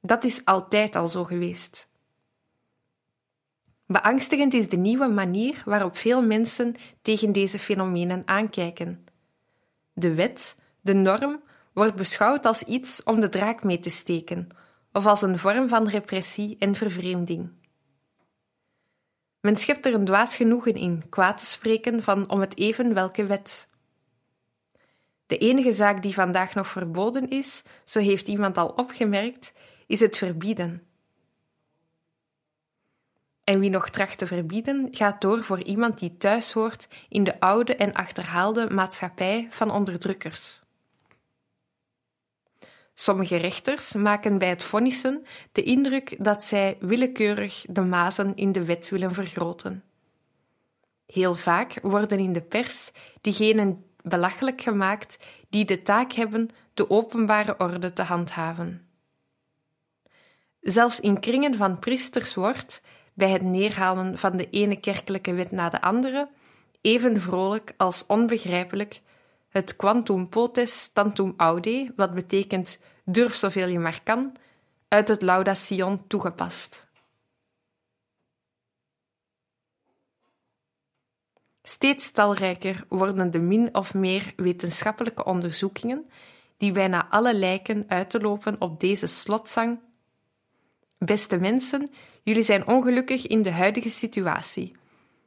Dat 0.00 0.24
is 0.24 0.44
altijd 0.44 0.96
al 0.96 1.08
zo 1.08 1.24
geweest. 1.24 1.88
Beangstigend 3.86 4.54
is 4.54 4.68
de 4.68 4.76
nieuwe 4.76 5.08
manier 5.08 5.62
waarop 5.64 5.96
veel 5.96 6.22
mensen 6.22 6.74
tegen 7.02 7.32
deze 7.32 7.58
fenomenen 7.58 8.22
aankijken. 8.24 9.04
De 9.92 10.14
wet, 10.14 10.56
de 10.80 10.94
norm, 10.94 11.42
wordt 11.72 11.94
beschouwd 11.94 12.46
als 12.46 12.62
iets 12.62 13.02
om 13.02 13.20
de 13.20 13.28
draak 13.28 13.64
mee 13.64 13.78
te 13.78 13.90
steken, 13.90 14.48
of 14.92 15.06
als 15.06 15.22
een 15.22 15.38
vorm 15.38 15.68
van 15.68 15.88
repressie 15.88 16.56
en 16.58 16.74
vervreemding. 16.74 17.50
Men 19.40 19.56
schept 19.56 19.86
er 19.86 19.94
een 19.94 20.04
dwaas 20.04 20.36
genoegen 20.36 20.74
in 20.74 21.08
kwaad 21.08 21.38
te 21.38 21.46
spreken 21.46 22.02
van 22.02 22.30
om 22.30 22.40
het 22.40 22.58
even 22.58 22.94
welke 22.94 23.26
wet. 23.26 23.68
De 25.28 25.38
enige 25.38 25.72
zaak 25.72 26.02
die 26.02 26.14
vandaag 26.14 26.54
nog 26.54 26.68
verboden 26.68 27.30
is, 27.30 27.62
zo 27.84 28.00
heeft 28.00 28.28
iemand 28.28 28.56
al 28.56 28.68
opgemerkt, 28.68 29.52
is 29.86 30.00
het 30.00 30.18
verbieden. 30.18 30.82
En 33.44 33.58
wie 33.58 33.70
nog 33.70 33.90
tracht 33.90 34.18
te 34.18 34.26
verbieden, 34.26 34.88
gaat 34.90 35.20
door 35.20 35.42
voor 35.42 35.62
iemand 35.62 35.98
die 35.98 36.16
thuis 36.16 36.52
hoort 36.52 36.88
in 37.08 37.24
de 37.24 37.40
oude 37.40 37.76
en 37.76 37.92
achterhaalde 37.92 38.70
maatschappij 38.70 39.46
van 39.50 39.70
onderdrukkers. 39.70 40.62
Sommige 42.94 43.36
rechters 43.36 43.92
maken 43.92 44.38
bij 44.38 44.48
het 44.48 44.64
vonnissen 44.64 45.24
de 45.52 45.62
indruk 45.62 46.24
dat 46.24 46.44
zij 46.44 46.76
willekeurig 46.80 47.64
de 47.68 47.82
mazen 47.82 48.36
in 48.36 48.52
de 48.52 48.64
wet 48.64 48.88
willen 48.88 49.14
vergroten. 49.14 49.84
Heel 51.06 51.34
vaak 51.34 51.78
worden 51.82 52.18
in 52.18 52.32
de 52.32 52.42
pers 52.42 52.90
diegenen 53.20 53.84
belachelijk 54.08 54.60
gemaakt 54.60 55.18
die 55.50 55.64
de 55.64 55.82
taak 55.82 56.12
hebben 56.12 56.50
de 56.74 56.90
openbare 56.90 57.54
orde 57.58 57.92
te 57.92 58.02
handhaven. 58.02 58.88
Zelfs 60.60 61.00
in 61.00 61.20
kringen 61.20 61.56
van 61.56 61.78
priesters 61.78 62.34
wordt, 62.34 62.82
bij 63.14 63.30
het 63.30 63.42
neerhalen 63.42 64.18
van 64.18 64.36
de 64.36 64.50
ene 64.50 64.76
kerkelijke 64.76 65.34
wet 65.34 65.50
na 65.50 65.68
de 65.68 65.80
andere, 65.80 66.28
even 66.80 67.20
vrolijk 67.20 67.74
als 67.76 68.06
onbegrijpelijk, 68.06 69.00
het 69.48 69.76
quantum 69.76 70.28
potes 70.28 70.90
tantum 70.92 71.34
aude, 71.36 71.92
wat 71.96 72.14
betekent 72.14 72.78
durf 73.04 73.34
zoveel 73.34 73.68
je 73.68 73.78
maar 73.78 74.00
kan, 74.04 74.32
uit 74.88 75.08
het 75.08 75.22
Laudation 75.22 76.06
toegepast. 76.06 76.87
Steeds 81.68 82.10
talrijker 82.10 82.84
worden 82.88 83.30
de 83.30 83.38
min 83.38 83.74
of 83.74 83.94
meer 83.94 84.32
wetenschappelijke 84.36 85.24
onderzoekingen 85.24 86.10
die 86.56 86.72
bijna 86.72 87.08
alle 87.08 87.34
lijken 87.34 87.84
uit 87.88 88.10
te 88.10 88.20
lopen 88.20 88.60
op 88.60 88.80
deze 88.80 89.06
slotzang. 89.06 89.80
Beste 90.98 91.36
mensen, 91.36 91.90
Jullie 92.22 92.42
zijn 92.42 92.66
ongelukkig 92.66 93.26
in 93.26 93.42
de 93.42 93.50
huidige 93.50 93.88
situatie. 93.88 94.76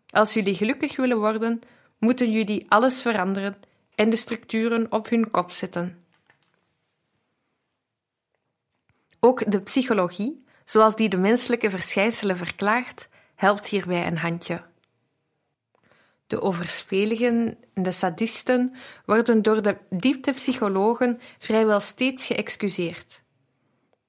Als 0.09 0.33
jullie 0.33 0.55
gelukkig 0.55 0.95
willen 0.95 1.19
worden, 1.19 1.61
moeten 1.97 2.31
jullie 2.31 2.65
alles 2.69 3.01
veranderen 3.01 3.55
en 3.95 4.09
de 4.09 4.15
structuren 4.15 4.91
op 4.91 5.09
hun 5.09 5.31
kop 5.31 5.51
zetten. 5.51 6.05
Ook 9.19 9.51
de 9.51 9.61
psychologie, 9.61 10.43
zoals 10.65 10.95
die 10.95 11.09
de 11.09 11.17
menselijke 11.17 11.69
verschijnselen 11.69 12.37
verklaart, 12.37 13.09
helpt 13.35 13.67
hierbij 13.67 14.07
een 14.07 14.17
handje. 14.17 14.69
De 16.31 16.41
overspeligen 16.41 17.57
en 17.73 17.83
de 17.83 17.91
sadisten 17.91 18.75
worden 19.05 19.41
door 19.41 19.61
de 19.61 19.77
dieptepsychologen 19.89 21.19
vrijwel 21.39 21.79
steeds 21.79 22.25
geëxcuseerd. 22.25 23.21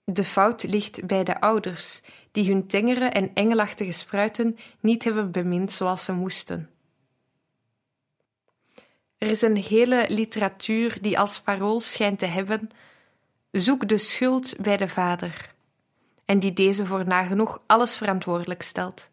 De 0.05 0.25
fout 0.25 0.63
ligt 0.63 1.07
bij 1.07 1.25
de 1.25 1.41
ouders, 1.41 2.01
die 2.33 2.51
hun 2.51 2.67
tengere 2.67 3.05
en 3.05 3.35
engelachtige 3.35 3.93
spruiten 3.93 4.59
niet 4.81 5.05
hebben 5.05 5.31
bemind 5.31 5.73
zoals 5.73 6.05
ze 6.05 6.13
moesten. 6.13 6.71
Er 9.19 9.29
is 9.29 9.43
een 9.43 9.57
hele 9.57 10.05
literatuur 10.09 10.99
die 11.01 11.19
als 11.19 11.41
parool 11.41 11.81
schijnt 11.81 12.19
te 12.19 12.27
hebben: 12.27 12.71
zoek 13.51 13.89
de 13.89 13.99
schuld 13.99 14.57
bij 14.57 14.77
de 14.77 14.89
vader, 14.89 15.55
en 16.25 16.39
die 16.39 16.53
deze 16.53 16.87
voor 16.87 17.07
nagenoeg 17.07 17.63
alles 17.67 17.97
verantwoordelijk 17.97 18.63
stelt. 18.63 19.11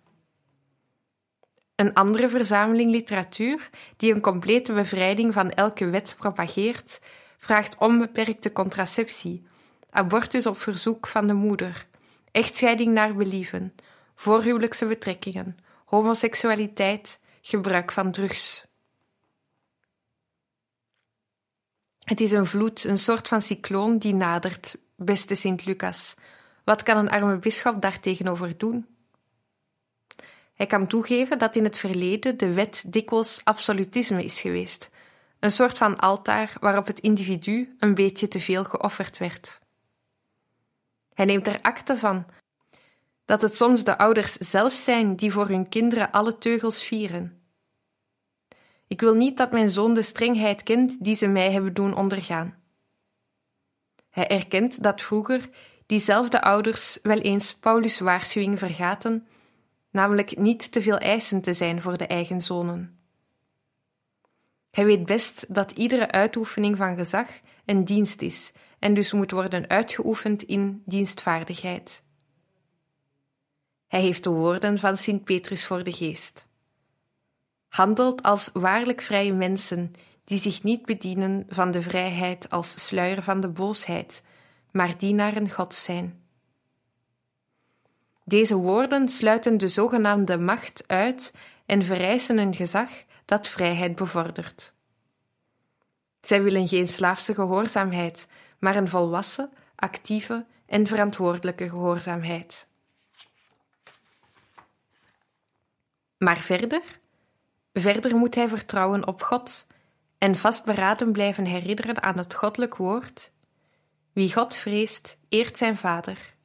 Een 1.79 1.93
andere 1.93 2.29
verzameling 2.29 2.91
literatuur, 2.91 3.69
die 3.97 4.13
een 4.13 4.21
complete 4.21 4.73
bevrijding 4.73 5.33
van 5.33 5.51
elke 5.51 5.89
wet 5.89 6.15
propageert, 6.17 6.99
vraagt 7.37 7.77
onbeperkte 7.77 8.51
contraceptie, 8.51 9.47
abortus 9.89 10.45
op 10.45 10.57
verzoek 10.57 11.07
van 11.07 11.27
de 11.27 11.33
moeder, 11.33 11.87
echtscheiding 12.31 12.93
naar 12.93 13.15
believen, 13.15 13.75
voorhuwelijkse 14.15 14.85
betrekkingen, 14.85 15.57
homoseksualiteit, 15.85 17.19
gebruik 17.41 17.91
van 17.91 18.11
drugs. 18.11 18.65
Het 22.03 22.19
is 22.19 22.31
een 22.31 22.47
vloed, 22.47 22.83
een 22.83 22.97
soort 22.97 23.27
van 23.27 23.41
cycloon 23.41 23.97
die 23.97 24.13
nadert, 24.13 24.77
beste 24.95 25.35
Sint-Lucas. 25.35 26.15
Wat 26.63 26.83
kan 26.83 26.97
een 26.97 27.09
arme 27.09 27.37
bisschop 27.37 27.81
daartegenover 27.81 28.57
doen? 28.57 28.98
Hij 30.59 30.67
kan 30.67 30.87
toegeven 30.87 31.37
dat 31.37 31.55
in 31.55 31.63
het 31.63 31.79
verleden 31.79 32.37
de 32.37 32.53
wet 32.53 32.83
dikwijls 32.87 33.41
absolutisme 33.43 34.23
is 34.23 34.41
geweest, 34.41 34.89
een 35.39 35.51
soort 35.51 35.77
van 35.77 35.97
altaar 35.97 36.53
waarop 36.59 36.87
het 36.87 36.99
individu 36.99 37.75
een 37.77 37.95
beetje 37.95 38.27
te 38.27 38.39
veel 38.39 38.63
geofferd 38.63 39.17
werd. 39.17 39.59
Hij 41.13 41.25
neemt 41.25 41.47
er 41.47 41.61
akte 41.61 41.97
van 41.97 42.25
dat 43.25 43.41
het 43.41 43.55
soms 43.55 43.83
de 43.83 43.97
ouders 43.97 44.33
zelf 44.33 44.73
zijn 44.73 45.15
die 45.15 45.31
voor 45.31 45.47
hun 45.47 45.69
kinderen 45.69 46.11
alle 46.11 46.37
teugels 46.37 46.83
vieren. 46.83 47.41
Ik 48.87 49.01
wil 49.01 49.13
niet 49.13 49.37
dat 49.37 49.51
mijn 49.51 49.69
zoon 49.69 49.93
de 49.93 50.03
strengheid 50.03 50.63
kent 50.63 51.03
die 51.03 51.15
ze 51.15 51.27
mij 51.27 51.51
hebben 51.51 51.73
doen 51.73 51.95
ondergaan. 51.95 52.55
Hij 54.09 54.27
erkent 54.27 54.83
dat 54.83 55.01
vroeger 55.01 55.49
diezelfde 55.85 56.41
ouders 56.41 56.99
wel 57.03 57.19
eens 57.19 57.55
Paulus' 57.55 57.99
waarschuwing 57.99 58.59
vergaten, 58.59 59.27
namelijk 59.91 60.37
niet 60.37 60.71
te 60.71 60.81
veel 60.81 60.97
eisen 60.97 61.41
te 61.41 61.53
zijn 61.53 61.81
voor 61.81 61.97
de 61.97 62.07
eigen 62.07 62.41
zonen. 62.41 62.99
Hij 64.71 64.85
weet 64.85 65.05
best 65.05 65.45
dat 65.55 65.71
iedere 65.71 66.11
uitoefening 66.11 66.77
van 66.77 66.95
gezag 66.95 67.27
een 67.65 67.85
dienst 67.85 68.21
is 68.21 68.51
en 68.79 68.93
dus 68.93 69.11
moet 69.11 69.31
worden 69.31 69.69
uitgeoefend 69.69 70.43
in 70.43 70.83
dienstvaardigheid. 70.85 72.03
Hij 73.87 74.01
heeft 74.01 74.23
de 74.23 74.29
woorden 74.29 74.79
van 74.79 74.97
Sint 74.97 75.23
Petrus 75.23 75.65
voor 75.65 75.83
de 75.83 75.91
geest. 75.91 76.47
Handelt 77.67 78.23
als 78.23 78.49
waarlijk 78.53 79.01
vrije 79.01 79.33
mensen 79.33 79.91
die 80.23 80.39
zich 80.39 80.63
niet 80.63 80.85
bedienen 80.85 81.45
van 81.49 81.71
de 81.71 81.81
vrijheid 81.81 82.49
als 82.49 82.85
sluier 82.85 83.23
van 83.23 83.41
de 83.41 83.47
boosheid, 83.47 84.23
maar 84.71 84.97
dienaren 84.97 85.49
Gods 85.49 85.83
zijn. 85.83 86.23
Deze 88.29 88.55
woorden 88.55 89.07
sluiten 89.07 89.57
de 89.57 89.67
zogenaamde 89.67 90.37
macht 90.37 90.83
uit 90.87 91.33
en 91.65 91.83
vereisen 91.83 92.37
een 92.37 92.53
gezag 92.55 92.89
dat 93.25 93.47
vrijheid 93.47 93.95
bevordert. 93.95 94.73
Zij 96.21 96.43
willen 96.43 96.67
geen 96.67 96.87
slaafse 96.87 97.33
gehoorzaamheid, 97.33 98.27
maar 98.59 98.75
een 98.75 98.87
volwassen, 98.87 99.49
actieve 99.75 100.45
en 100.65 100.87
verantwoordelijke 100.87 101.69
gehoorzaamheid. 101.69 102.67
Maar 106.17 106.39
verder? 106.39 106.81
Verder 107.73 108.15
moet 108.15 108.35
hij 108.35 108.49
vertrouwen 108.49 109.07
op 109.07 109.21
God 109.21 109.67
en 110.17 110.35
vastberaden 110.35 111.11
blijven 111.11 111.45
herinneren 111.45 112.03
aan 112.03 112.17
het 112.17 112.33
goddelijk 112.33 112.75
woord: 112.75 113.31
Wie 114.13 114.33
God 114.33 114.55
vreest, 114.55 115.17
eert 115.29 115.57
zijn 115.57 115.77
vader. 115.77 116.37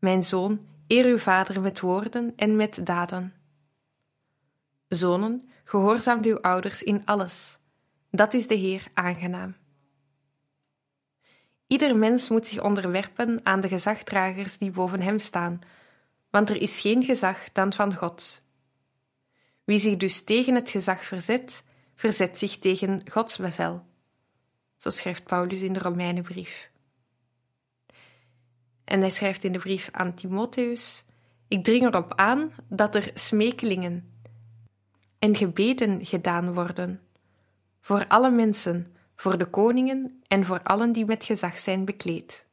Mijn 0.00 0.24
zoon, 0.24 0.66
eer 0.86 1.04
uw 1.04 1.18
vader 1.18 1.60
met 1.60 1.80
woorden 1.80 2.32
en 2.36 2.56
met 2.56 2.86
daden. 2.86 3.34
Zonen, 4.88 5.50
gehoorzaamt 5.64 6.26
uw 6.26 6.40
ouders 6.40 6.82
in 6.82 7.02
alles. 7.04 7.58
Dat 8.10 8.34
is 8.34 8.46
de 8.46 8.54
Heer 8.54 8.86
aangenaam. 8.94 9.56
Ieder 11.66 11.96
mens 11.96 12.28
moet 12.28 12.48
zich 12.48 12.62
onderwerpen 12.62 13.40
aan 13.42 13.60
de 13.60 13.68
gezagdragers 13.68 14.58
die 14.58 14.70
boven 14.70 15.00
hem 15.00 15.18
staan, 15.18 15.58
want 16.30 16.50
er 16.50 16.56
is 16.56 16.80
geen 16.80 17.02
gezag 17.02 17.52
dan 17.52 17.72
van 17.72 17.96
God. 17.96 18.42
Wie 19.64 19.78
zich 19.78 19.96
dus 19.96 20.24
tegen 20.24 20.54
het 20.54 20.70
gezag 20.70 21.04
verzet, 21.04 21.64
verzet 21.94 22.38
zich 22.38 22.58
tegen 22.58 23.10
Gods 23.10 23.36
bevel. 23.36 23.86
Zo 24.76 24.90
schrijft 24.90 25.24
Paulus 25.24 25.60
in 25.60 25.72
de 25.72 25.78
Romeinenbrief. 25.78 26.70
En 28.90 29.00
hij 29.00 29.10
schrijft 29.10 29.44
in 29.44 29.52
de 29.52 29.58
brief 29.58 29.88
aan 29.92 30.14
Timotheus: 30.14 31.04
Ik 31.48 31.64
dring 31.64 31.86
erop 31.86 32.14
aan 32.14 32.52
dat 32.68 32.94
er 32.94 33.10
smekelingen 33.14 34.12
en 35.18 35.36
gebeden 35.36 36.06
gedaan 36.06 36.54
worden 36.54 37.00
voor 37.80 38.04
alle 38.08 38.30
mensen, 38.30 38.94
voor 39.16 39.38
de 39.38 39.44
koningen 39.46 40.22
en 40.26 40.44
voor 40.44 40.62
allen 40.62 40.92
die 40.92 41.04
met 41.04 41.24
gezag 41.24 41.58
zijn 41.58 41.84
bekleed. 41.84 42.46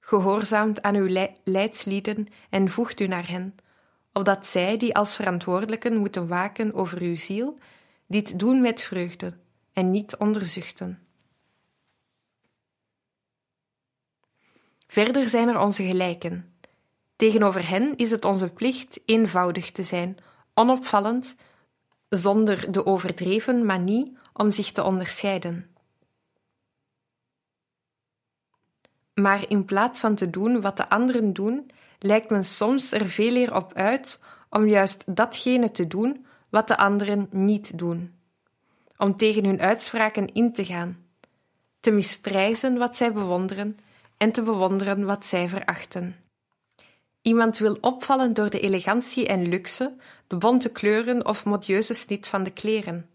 Gehoorzaamt 0.00 0.82
aan 0.82 0.94
uw 0.94 1.28
leidslieden 1.44 2.26
en 2.50 2.68
voegt 2.68 3.00
u 3.00 3.06
naar 3.06 3.28
hen, 3.28 3.54
opdat 4.12 4.46
zij, 4.46 4.76
die 4.76 4.94
als 4.94 5.16
verantwoordelijken 5.16 5.96
moeten 5.96 6.28
waken 6.28 6.74
over 6.74 7.00
uw 7.00 7.16
ziel, 7.16 7.58
dit 8.06 8.38
doen 8.38 8.60
met 8.60 8.82
vreugde 8.82 9.32
en 9.72 9.90
niet 9.90 10.16
onderzuchten. 10.16 11.05
Verder 14.96 15.28
zijn 15.28 15.48
er 15.48 15.60
onze 15.60 15.82
gelijken. 15.82 16.54
Tegenover 17.16 17.68
hen 17.68 17.96
is 17.96 18.10
het 18.10 18.24
onze 18.24 18.48
plicht 18.48 19.00
eenvoudig 19.04 19.70
te 19.70 19.82
zijn, 19.82 20.16
onopvallend, 20.54 21.34
zonder 22.08 22.72
de 22.72 22.86
overdreven 22.86 23.66
manie 23.66 24.16
om 24.32 24.52
zich 24.52 24.72
te 24.72 24.82
onderscheiden. 24.82 25.74
Maar 29.14 29.48
in 29.48 29.64
plaats 29.64 30.00
van 30.00 30.14
te 30.14 30.30
doen 30.30 30.60
wat 30.60 30.76
de 30.76 30.88
anderen 30.88 31.32
doen, 31.32 31.70
lijkt 31.98 32.30
men 32.30 32.44
soms 32.44 32.92
er 32.92 33.08
veel 33.08 33.34
eer 33.34 33.54
op 33.54 33.72
uit 33.74 34.20
om 34.50 34.68
juist 34.68 35.16
datgene 35.16 35.70
te 35.70 35.86
doen 35.86 36.26
wat 36.48 36.68
de 36.68 36.76
anderen 36.76 37.28
niet 37.30 37.78
doen. 37.78 38.14
Om 38.96 39.16
tegen 39.16 39.44
hun 39.44 39.60
uitspraken 39.60 40.32
in 40.32 40.52
te 40.52 40.64
gaan, 40.64 41.06
te 41.80 41.90
misprijzen 41.90 42.78
wat 42.78 42.96
zij 42.96 43.12
bewonderen 43.12 43.78
en 44.16 44.32
te 44.32 44.42
bewonderen 44.42 45.04
wat 45.04 45.26
zij 45.26 45.48
verachten. 45.48 46.16
Iemand 47.22 47.58
wil 47.58 47.78
opvallen 47.80 48.34
door 48.34 48.50
de 48.50 48.60
elegantie 48.60 49.26
en 49.26 49.48
luxe, 49.48 49.96
de 50.26 50.36
bonte 50.36 50.68
kleuren 50.68 51.26
of 51.26 51.44
modieuze 51.44 51.94
snit 51.94 52.28
van 52.28 52.42
de 52.42 52.50
kleren. 52.50 53.10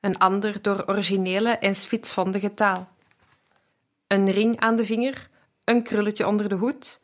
Een 0.00 0.18
ander 0.18 0.62
door 0.62 0.84
originele 0.86 1.50
en 1.50 1.74
spitsvondige 1.74 2.54
taal. 2.54 2.88
Een 4.06 4.30
ring 4.30 4.60
aan 4.60 4.76
de 4.76 4.84
vinger, 4.84 5.30
een 5.64 5.82
krulletje 5.82 6.26
onder 6.26 6.48
de 6.48 6.54
hoed, 6.54 7.00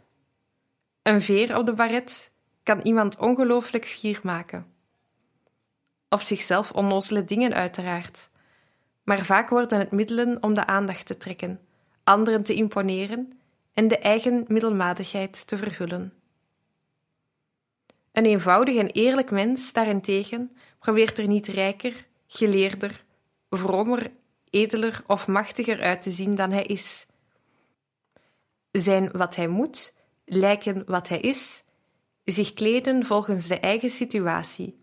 een 1.03 1.23
veer 1.23 1.57
op 1.57 1.67
de 1.67 1.73
baret 1.73 2.31
kan 2.63 2.81
iemand 2.81 3.17
ongelooflijk 3.17 3.87
fier 3.87 4.21
maken. 4.23 4.67
Of 6.09 6.23
zichzelf 6.23 6.73
onnozele 6.73 7.25
dingen, 7.25 7.55
uiteraard. 7.55 8.29
Maar 9.03 9.25
vaak 9.25 9.49
worden 9.49 9.79
het 9.79 9.91
middelen 9.91 10.43
om 10.43 10.55
de 10.55 10.67
aandacht 10.67 11.07
te 11.07 11.17
trekken, 11.17 11.61
anderen 12.11 12.43
te 12.43 12.55
imponeren 12.55 13.41
en 13.73 13.89
de 13.89 13.99
eigen 13.99 14.45
middelmatigheid 14.49 15.47
te 15.47 15.57
vervullen. 15.57 16.13
Een 18.13 18.25
eenvoudig 18.25 18.77
en 18.77 18.87
eerlijk 18.87 19.31
mens 19.31 19.73
daarentegen 19.73 20.57
probeert 20.79 21.19
er 21.19 21.27
niet 21.27 21.47
rijker, 21.47 22.07
geleerder, 22.27 23.05
vromer, 23.51 24.11
edeler 24.51 25.03
of 25.07 25.27
machtiger 25.27 25.81
uit 25.81 26.03
te 26.03 26.11
zien 26.11 26.35
dan 26.35 26.51
hij 26.51 26.65
is. 26.65 27.07
Zijn 28.71 29.11
wat 29.11 29.37
hij 29.37 29.49
moet, 29.49 29.95
lijken 30.25 30.83
wat 30.87 31.09
hij 31.09 31.21
is, 31.21 31.65
zich 32.25 32.53
kleden 32.53 33.07
volgens 33.07 33.47
de 33.47 33.59
eigen 33.61 33.91
situatie, 33.91 34.83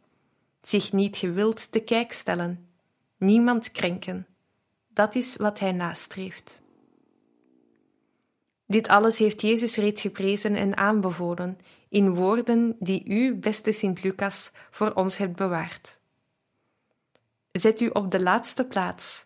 zich 0.62 0.94
niet 0.94 1.18
gewild 1.18 1.72
te 1.72 1.80
kijk 1.80 2.14
stellen, 2.14 2.70
niemand 3.18 3.72
krenken. 3.72 4.28
Dat 4.88 5.16
is 5.16 5.36
wat 5.36 5.60
hij 5.60 5.72
nastreeft. 5.72 6.66
Dit 8.68 8.88
alles 8.88 9.18
heeft 9.18 9.42
Jezus 9.42 9.76
reeds 9.76 10.02
geprezen 10.02 10.56
en 10.56 10.78
aanbevolen 10.78 11.58
in 11.90 12.14
woorden 12.14 12.76
die 12.80 13.06
u, 13.06 13.36
beste 13.36 13.72
Sint 13.72 14.04
Lucas, 14.04 14.52
voor 14.72 14.94
ons 14.94 15.18
hebt 15.18 15.36
bewaard. 15.36 16.00
Zet 17.52 17.82
u 17.82 17.88
op 17.88 18.12
de 18.12 18.22
laatste 18.22 18.66
plaats. 18.66 19.26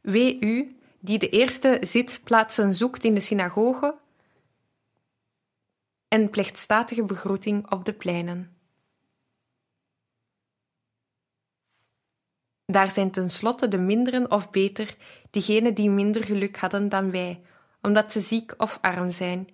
Wee 0.00 0.40
u 0.40 0.78
die 0.98 1.18
de 1.18 1.28
eerste 1.28 1.78
zitplaatsen 1.80 2.74
zoekt 2.74 3.04
in 3.04 3.14
de 3.14 3.20
synagoge 3.20 3.98
en 6.08 6.30
plechtstatige 6.30 7.04
begroeting 7.04 7.70
op 7.70 7.84
de 7.84 7.92
pleinen. 7.92 8.56
Daar 12.66 12.90
zijn 12.90 13.10
tenslotte 13.10 13.68
de 13.68 13.78
minderen 13.78 14.30
of 14.30 14.50
beter 14.50 14.96
diegenen 15.30 15.74
die 15.74 15.90
minder 15.90 16.24
geluk 16.24 16.56
hadden 16.56 16.88
dan 16.88 17.10
wij, 17.10 17.42
omdat 17.84 18.12
ze 18.12 18.20
ziek 18.20 18.54
of 18.56 18.78
arm 18.80 19.10
zijn, 19.10 19.48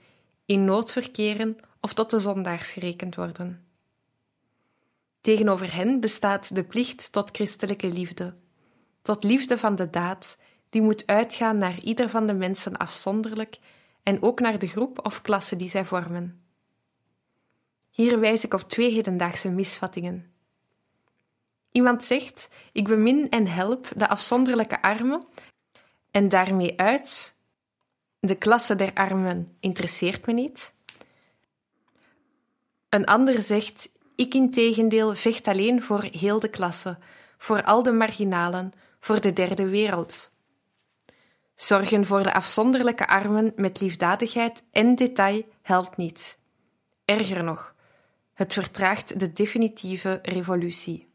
in 0.46 0.64
nood 0.64 0.92
verkeren 0.92 1.56
of 1.80 1.94
tot 1.94 2.10
de 2.10 2.20
zondaars 2.20 2.70
gerekend 2.70 3.14
worden. 3.14 3.64
Tegenover 5.20 5.74
hen 5.74 6.00
bestaat 6.00 6.54
de 6.54 6.64
plicht 6.64 7.12
tot 7.12 7.28
christelijke 7.32 7.86
liefde, 7.86 8.34
tot 9.02 9.24
liefde 9.24 9.58
van 9.58 9.74
de 9.74 9.90
daad, 9.90 10.38
die 10.68 10.82
moet 10.82 11.06
uitgaan 11.06 11.58
naar 11.58 11.78
ieder 11.82 12.08
van 12.08 12.26
de 12.26 12.32
mensen 12.32 12.76
afzonderlijk 12.76 13.58
en 14.02 14.22
ook 14.22 14.40
naar 14.40 14.58
de 14.58 14.66
groep 14.66 15.06
of 15.06 15.22
klasse 15.22 15.56
die 15.56 15.68
zij 15.68 15.84
vormen. 15.84 16.42
Hier 17.90 18.20
wijs 18.20 18.44
ik 18.44 18.54
op 18.54 18.62
twee 18.62 18.92
hedendaagse 18.92 19.50
misvattingen. 19.50 20.32
Iemand 21.72 22.04
zegt: 22.04 22.48
Ik 22.72 22.88
bemin 22.88 23.30
en 23.30 23.46
help 23.46 23.88
de 23.96 24.08
afzonderlijke 24.08 24.82
armen 24.82 25.26
en 26.10 26.28
daarmee 26.28 26.80
uit: 26.80 27.38
De 28.20 28.34
klasse 28.34 28.76
der 28.76 28.94
armen 28.94 29.56
interesseert 29.60 30.26
me 30.26 30.32
niet. 30.32 30.72
Een 32.88 33.06
ander 33.06 33.42
zegt: 33.42 33.90
Ik 34.16 34.34
integendeel 34.34 35.14
vecht 35.14 35.46
alleen 35.46 35.82
voor 35.82 36.02
heel 36.02 36.40
de 36.40 36.48
klasse, 36.48 36.98
voor 37.38 37.62
al 37.62 37.82
de 37.82 37.92
marginalen, 37.92 38.72
voor 38.98 39.20
de 39.20 39.32
derde 39.32 39.68
wereld. 39.68 40.32
Zorgen 41.54 42.06
voor 42.06 42.22
de 42.22 42.32
afzonderlijke 42.32 43.06
armen 43.06 43.52
met 43.56 43.80
liefdadigheid 43.80 44.64
en 44.70 44.94
detail 44.94 45.44
helpt 45.62 45.96
niet. 45.96 46.38
Erger 47.04 47.44
nog, 47.44 47.74
het 48.34 48.52
vertraagt 48.52 49.18
de 49.18 49.32
definitieve 49.32 50.18
revolutie. 50.22 51.08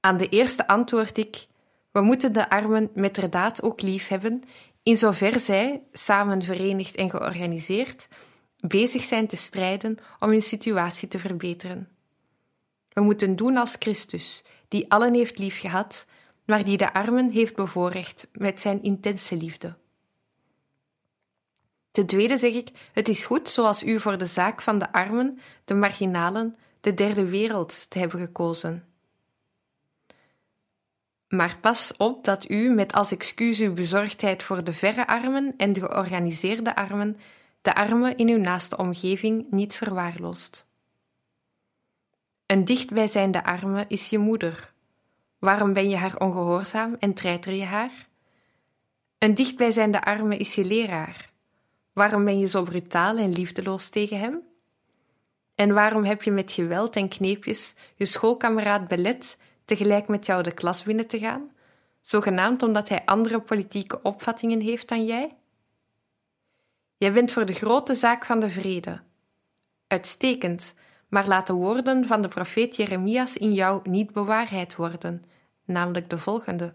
Aan 0.00 0.16
de 0.16 0.28
eerste 0.28 0.66
antwoord 0.66 1.16
ik: 1.16 1.46
we 1.90 2.00
moeten 2.00 2.32
de 2.32 2.50
armen 2.50 2.90
metterdaad 2.94 3.62
ook 3.62 3.80
lief 3.80 4.08
hebben, 4.08 4.42
in 4.88 4.96
zover 4.96 5.40
zij, 5.40 5.82
samen 5.92 6.42
verenigd 6.42 6.94
en 6.94 7.10
georganiseerd, 7.10 8.08
bezig 8.60 9.04
zijn 9.04 9.26
te 9.26 9.36
strijden 9.36 9.98
om 10.18 10.30
hun 10.30 10.42
situatie 10.42 11.08
te 11.08 11.18
verbeteren. 11.18 11.88
We 12.88 13.00
moeten 13.00 13.36
doen 13.36 13.56
als 13.56 13.76
Christus, 13.78 14.44
die 14.68 14.90
allen 14.90 15.14
heeft 15.14 15.38
liefgehad, 15.38 16.06
maar 16.44 16.64
die 16.64 16.76
de 16.76 16.92
armen 16.92 17.30
heeft 17.30 17.54
bevoorrecht 17.54 18.28
met 18.32 18.60
zijn 18.60 18.82
intense 18.82 19.36
liefde. 19.36 19.76
Ten 21.90 22.06
tweede 22.06 22.36
zeg 22.36 22.54
ik: 22.54 22.68
het 22.92 23.08
is 23.08 23.24
goed 23.24 23.48
zoals 23.48 23.82
u 23.82 24.00
voor 24.00 24.18
de 24.18 24.26
zaak 24.26 24.62
van 24.62 24.78
de 24.78 24.92
armen, 24.92 25.38
de 25.64 25.74
marginalen, 25.74 26.56
de 26.80 26.94
derde 26.94 27.24
wereld 27.24 27.90
te 27.90 27.98
hebben 27.98 28.20
gekozen. 28.20 28.84
Maar 31.28 31.58
pas 31.60 31.94
op 31.96 32.24
dat 32.24 32.50
u 32.50 32.70
met 32.70 32.92
als 32.92 33.10
excuus 33.10 33.60
uw 33.60 33.74
bezorgdheid 33.74 34.42
voor 34.42 34.64
de 34.64 34.72
verre 34.72 35.06
armen 35.06 35.54
en 35.56 35.72
de 35.72 35.80
georganiseerde 35.80 36.76
armen 36.76 37.16
de 37.62 37.74
armen 37.74 38.16
in 38.16 38.28
uw 38.28 38.38
naaste 38.38 38.76
omgeving 38.76 39.46
niet 39.50 39.74
verwaarloost. 39.74 40.66
Een 42.46 42.64
dichtbijzijnde 42.64 43.44
arme 43.44 43.84
is 43.88 44.10
je 44.10 44.18
moeder. 44.18 44.72
Waarom 45.38 45.72
ben 45.72 45.90
je 45.90 45.96
haar 45.96 46.16
ongehoorzaam 46.18 46.96
en 46.98 47.14
treiter 47.14 47.52
je 47.52 47.64
haar? 47.64 48.08
Een 49.18 49.34
dichtbijzijnde 49.34 50.04
arme 50.04 50.36
is 50.36 50.54
je 50.54 50.64
leraar. 50.64 51.30
Waarom 51.92 52.24
ben 52.24 52.38
je 52.38 52.46
zo 52.46 52.62
brutaal 52.62 53.16
en 53.16 53.32
liefdeloos 53.32 53.88
tegen 53.88 54.18
hem? 54.20 54.42
En 55.54 55.74
waarom 55.74 56.04
heb 56.04 56.22
je 56.22 56.30
met 56.30 56.52
geweld 56.52 56.96
en 56.96 57.08
kneepjes 57.08 57.74
je 57.94 58.06
schoolkameraad 58.06 58.88
belet 58.88 59.38
tegelijk 59.68 60.08
met 60.08 60.26
jou 60.26 60.42
de 60.42 60.52
klas 60.52 60.82
binnen 60.82 61.06
te 61.06 61.18
gaan, 61.18 61.50
zogenaamd 62.00 62.62
omdat 62.62 62.88
hij 62.88 63.04
andere 63.04 63.40
politieke 63.40 64.02
opvattingen 64.02 64.60
heeft 64.60 64.88
dan 64.88 65.04
jij? 65.04 65.36
Jij 66.96 67.12
bent 67.12 67.32
voor 67.32 67.46
de 67.46 67.52
grote 67.52 67.94
zaak 67.94 68.24
van 68.24 68.40
de 68.40 68.50
vrede. 68.50 69.00
Uitstekend, 69.86 70.74
maar 71.08 71.26
laat 71.26 71.46
de 71.46 71.52
woorden 71.52 72.06
van 72.06 72.22
de 72.22 72.28
profeet 72.28 72.76
Jeremias 72.76 73.36
in 73.36 73.52
jou 73.52 73.88
niet 73.88 74.12
bewaarheid 74.12 74.76
worden, 74.76 75.24
namelijk 75.64 76.10
de 76.10 76.18
volgende. 76.18 76.74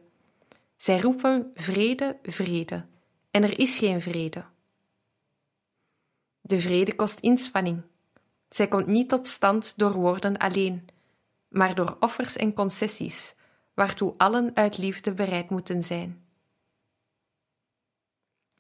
Zij 0.78 1.00
roepen 1.00 1.52
vrede, 1.56 2.18
vrede, 2.24 2.86
en 3.32 3.44
er 3.44 3.60
is 3.60 3.78
geen 3.78 4.02
vrede. 4.02 4.44
De 6.42 6.60
vrede 6.60 6.96
kost 6.96 7.20
inspanning. 7.20 7.82
Zij 8.50 8.68
komt 8.68 8.88
niet 8.88 9.10
tot 9.10 9.28
stand 9.28 9.78
door 9.78 9.94
woorden 9.94 10.38
alleen, 10.38 10.88
maar 11.54 11.76
door 11.76 11.98
offers 12.00 12.36
en 12.36 12.54
concessies, 12.54 13.36
waartoe 13.74 14.14
allen 14.18 14.56
uit 14.56 14.78
liefde 14.78 15.14
bereid 15.14 15.50
moeten 15.50 15.84
zijn. 15.84 16.26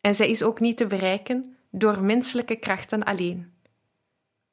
En 0.02 0.16
zij 0.16 0.30
is 0.30 0.44
ook 0.44 0.60
niet 0.60 0.78
te 0.78 0.88
bereiken 0.88 1.58
door 1.72 2.02
menselijke 2.02 2.56
krachten 2.56 3.04
alleen. 3.04 3.54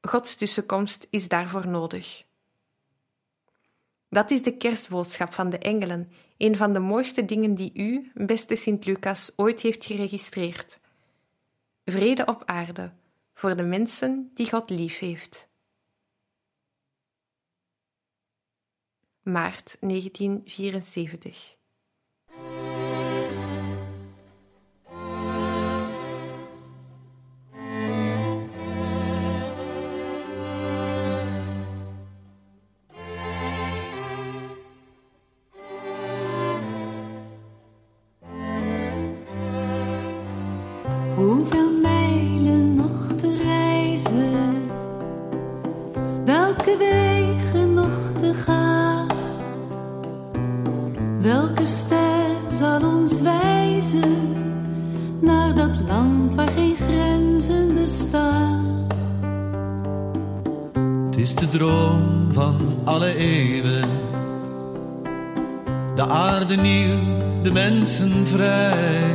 Gods 0.01 0.35
tussenkomst 0.35 1.07
is 1.11 1.29
daarvoor 1.29 1.67
nodig. 1.67 2.25
Dat 4.09 4.31
is 4.31 4.43
de 4.43 4.57
kerstboodschap 4.57 5.33
van 5.33 5.51
de 5.51 5.59
engelen, 5.59 6.13
een 6.37 6.57
van 6.57 6.73
de 6.73 6.79
mooiste 6.79 7.25
dingen 7.25 7.55
die 7.55 7.71
u, 7.75 8.11
beste 8.15 8.57
Sint-Lucas, 8.57 9.33
ooit 9.37 9.61
heeft 9.61 9.85
geregistreerd. 9.85 10.79
Vrede 11.85 12.25
op 12.25 12.43
aarde, 12.47 12.93
voor 13.35 13.57
de 13.57 13.63
mensen 13.63 14.31
die 14.35 14.51
God 14.51 14.71
lief 14.71 14.99
heeft. 14.99 15.50
Maart 19.31 19.77
1974 19.81 21.60
mensen 67.53 68.27
vrij. 68.27 69.15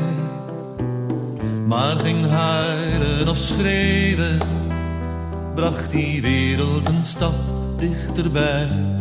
Maar 1.68 1.98
geen 1.98 2.24
huilen 2.24 3.28
of 3.28 3.38
schreeuwen 3.38 4.38
bracht 5.56 5.92
die 5.92 6.22
wereld 6.22 6.88
een 6.88 7.06
stap 7.06 7.34
dichterbij. 7.78 8.95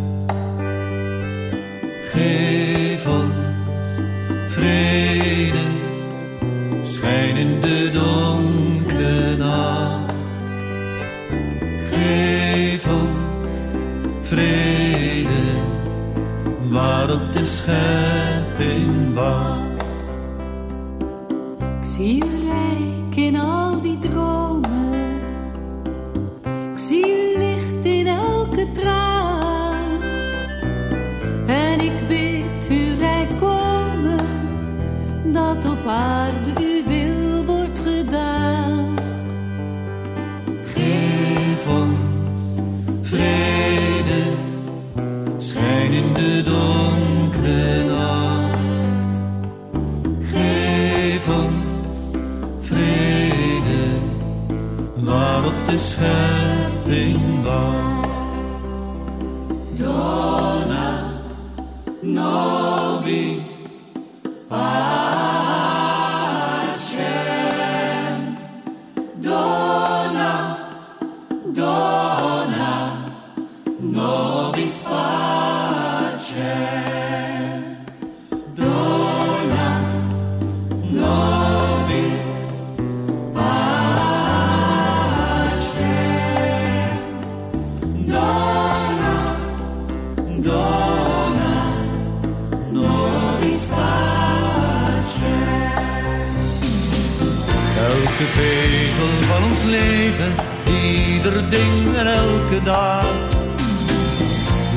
En 101.25 102.07
elke 102.07 102.63
dag. 102.63 103.05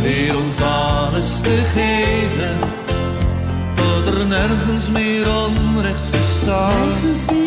Leer 0.02 0.36
ons 0.38 0.62
alles 0.62 1.42
te 1.42 1.58
geven, 1.74 2.60
tot 3.76 4.06
er 4.06 4.26
nergens 4.26 4.90
meer 4.90 5.28
onrecht 5.36 6.12
bestaat. 6.12 7.47